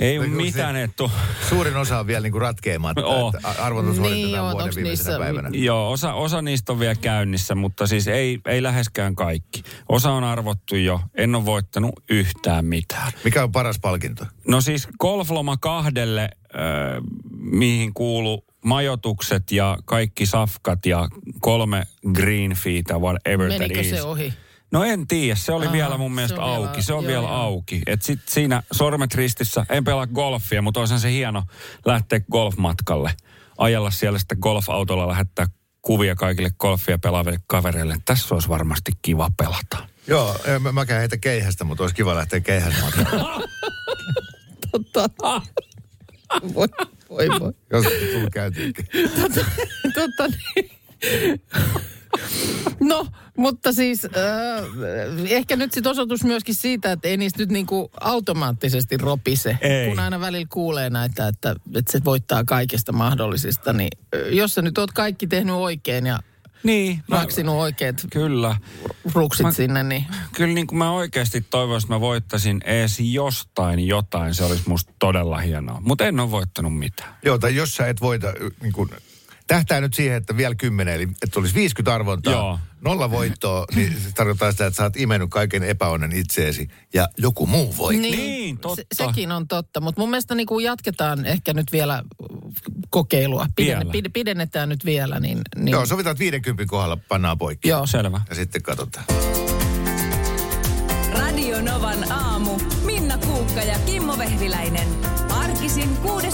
Ei 0.00 0.18
Oliko 0.18 0.34
mitään 0.34 0.74
se- 0.74 0.82
etu. 0.82 1.10
Suurin 1.48 1.76
osa 1.76 1.98
on 1.98 2.06
vielä 2.06 2.20
niin 2.20 2.32
kuin 2.32 2.42
ratkeamatta, 2.42 3.06
Oo. 3.06 3.32
että 3.36 3.62
arvonta 3.62 3.90
Niin, 3.90 3.96
suoritetaan 3.96 4.32
joo, 4.32 4.52
vuoden 4.52 4.74
viimeisenä 4.74 5.08
niissä- 5.10 5.18
päivänä. 5.24 5.50
Joo, 5.52 5.90
osa, 5.90 6.12
osa 6.14 6.42
niistä 6.42 6.72
on 6.72 6.80
vielä 6.80 6.94
käynnissä, 6.94 7.54
mutta 7.54 7.86
siis 7.86 8.08
ei, 8.08 8.40
ei 8.46 8.62
läheskään 8.62 9.14
kaikki. 9.14 9.62
Osa 9.88 10.12
on 10.12 10.24
arvottu 10.24 10.76
jo. 10.76 11.00
En 11.14 11.34
ole 11.34 11.44
voittanut 11.44 11.92
yhtään 12.10 12.64
mitään. 12.64 13.12
Mikä 13.24 13.42
on 13.42 13.52
paras 13.52 13.78
palkinto? 13.80 14.26
No 14.48 14.60
siis 14.60 14.88
golfloma 15.00 15.56
kahdelle, 15.56 16.22
äh, 16.22 17.02
mihin 17.40 17.94
kuuluu 17.94 18.44
majoitukset 18.64 19.52
ja 19.52 19.78
kaikki 19.84 20.26
safkat 20.26 20.86
ja 20.86 21.08
kolme 21.40 21.84
green 22.12 22.52
feetä, 22.54 22.98
whatever 22.98 23.48
that 23.48 23.58
menikö 23.58 23.80
is. 23.80 23.90
se 23.90 24.02
ohi? 24.02 24.32
No 24.74 24.84
en 24.84 25.06
tiedä, 25.06 25.34
se 25.34 25.52
oli 25.52 25.64
Aha, 25.64 25.72
vielä 25.72 25.98
mun 25.98 26.10
se 26.10 26.14
mielestä 26.14 26.36
vielä- 26.36 26.54
auki. 26.54 26.82
Se 26.82 26.92
on 26.92 27.04
joo, 27.04 27.08
vielä 27.08 27.22
joo. 27.22 27.32
auki. 27.36 27.82
Et 27.86 28.02
sit 28.02 28.20
siinä 28.28 28.62
sormet 28.72 29.14
ristissä, 29.14 29.66
en 29.70 29.84
pelaa 29.84 30.06
golfia, 30.06 30.62
mutta 30.62 30.80
olisihan 30.80 31.00
se 31.00 31.12
hieno 31.12 31.42
lähteä 31.86 32.20
golfmatkalle. 32.32 33.14
Ajella 33.58 33.90
siellä 33.90 34.18
sitten 34.18 34.38
golfautolla, 34.40 35.08
lähettää 35.08 35.46
kuvia 35.82 36.14
kaikille 36.14 36.50
golfia 36.58 36.98
pelaaville 36.98 37.38
kavereille. 37.46 37.96
Tässä 38.04 38.34
olisi 38.34 38.48
varmasti 38.48 38.92
kiva 39.02 39.30
pelata. 39.36 39.88
Joo, 40.06 40.36
en 40.44 40.62
mä, 40.62 40.72
mäkään 40.72 41.00
heitä 41.00 41.16
keihästä, 41.18 41.64
mutta 41.64 41.82
olisi 41.82 41.94
kiva 41.96 42.14
lähteä 42.14 42.40
keihästä. 42.40 42.80
Totta. 44.92 45.40
voi, 46.54 46.68
Oi 47.08 47.28
voi. 47.40 47.52
Jos 47.70 47.84
tullut 48.12 48.30
käytyäkin. 48.32 48.86
Totta, 49.20 49.40
totta 49.94 50.28
niin. 50.28 50.70
No, 52.80 53.06
mutta 53.36 53.72
siis 53.72 54.04
äh, 54.04 54.10
ehkä 55.28 55.56
nyt 55.56 55.72
sitten 55.72 55.90
osoitus 55.92 56.24
myöskin 56.24 56.54
siitä, 56.54 56.92
että 56.92 57.08
ei 57.08 57.16
niistä 57.16 57.38
nyt 57.38 57.48
niinku 57.50 57.90
automaattisesti 58.00 58.96
ropise. 58.96 59.58
Ei. 59.60 59.88
Kun 59.88 59.98
aina 59.98 60.20
välillä 60.20 60.46
kuulee 60.50 60.90
näitä, 60.90 61.28
että, 61.28 61.56
että 61.74 61.92
se 61.92 62.00
voittaa 62.04 62.44
kaikesta 62.44 62.92
mahdollisista, 62.92 63.72
niin 63.72 63.90
äh, 64.16 64.32
jos 64.32 64.54
sä 64.54 64.62
nyt 64.62 64.78
oot 64.78 64.92
kaikki 64.92 65.26
tehnyt 65.26 65.54
oikein 65.54 66.06
ja 66.06 66.18
Niin. 66.62 67.02
Mä, 67.08 67.16
maksinut 67.16 67.54
oikeat 67.54 68.06
kyllä. 68.12 68.56
ruksit 69.14 69.42
Mä- 69.46 69.52
sinne, 69.52 69.82
niin 69.82 70.04
Kyllä 70.32 70.54
niin 70.54 70.66
kuin 70.66 70.78
mä 70.78 70.90
oikeasti 70.90 71.40
toivoisin, 71.50 71.86
että 71.86 71.94
mä 71.94 72.00
voittaisin 72.00 72.60
edes 72.64 73.00
jostain 73.00 73.86
jotain. 73.86 74.34
Se 74.34 74.44
olisi 74.44 74.62
musta 74.66 74.92
todella 74.98 75.38
hienoa. 75.38 75.80
Mutta 75.80 76.06
en 76.06 76.20
ole 76.20 76.30
voittanut 76.30 76.78
mitään. 76.78 77.16
Joo, 77.24 77.38
tai 77.38 77.54
jos 77.56 77.76
sä 77.76 77.86
et 77.86 78.00
voita, 78.00 78.26
niin 78.62 78.72
kuin, 78.72 78.90
tähtää 79.46 79.80
nyt 79.80 79.94
siihen, 79.94 80.16
että 80.16 80.36
vielä 80.36 80.54
kymmenen, 80.54 80.94
eli 80.94 81.08
että 81.22 81.40
olisi 81.40 81.54
50 81.54 81.94
arvontaa, 81.94 82.32
Joo. 82.32 82.58
nolla 82.80 83.10
voittoa, 83.10 83.64
niin 83.74 83.96
se 84.00 84.12
tarkoittaa 84.14 84.52
sitä, 84.52 84.66
että 84.66 84.76
sä 84.76 84.82
oot 84.82 84.96
imennyt 84.96 85.30
kaiken 85.30 85.62
epäonnen 85.62 86.12
itseesi 86.12 86.68
ja 86.94 87.08
joku 87.18 87.46
muu 87.46 87.76
voi. 87.76 87.96
Niin, 87.96 88.58
totta. 88.58 88.82
Se, 88.94 89.06
sekin 89.06 89.32
on 89.32 89.48
totta, 89.48 89.80
mutta 89.80 90.00
mun 90.00 90.10
mielestä 90.10 90.34
niin 90.34 90.46
kuin 90.46 90.64
jatketaan 90.64 91.26
ehkä 91.26 91.54
nyt 91.54 91.72
vielä 91.72 92.02
kokeilua. 92.90 93.46
Pidenne, 93.56 93.80
Vielä. 93.80 93.92
pid, 93.92 94.06
pidennetään 94.12 94.68
nyt 94.68 94.84
vielä. 94.84 95.20
Niin, 95.20 95.40
niin, 95.56 95.68
Joo, 95.72 95.86
sovitaan, 95.86 96.12
että 96.12 96.20
50 96.20 96.70
kohdalla 96.70 96.98
pannaan 97.08 97.38
poikki. 97.38 97.68
Joo. 97.68 97.86
Selvä. 97.86 98.20
Ja 98.28 98.34
sitten 98.34 98.62
katsotaan. 98.62 99.04
Radio 101.12 101.62
Novan 101.62 102.12
aamu. 102.12 102.58
Minna 102.84 103.18
Kuukka 103.18 103.60
ja 103.62 103.78
Kimmo 103.86 104.18
Vehviläinen. 104.18 104.88
Arkisin 105.30 105.96
kuudesta 105.96 106.33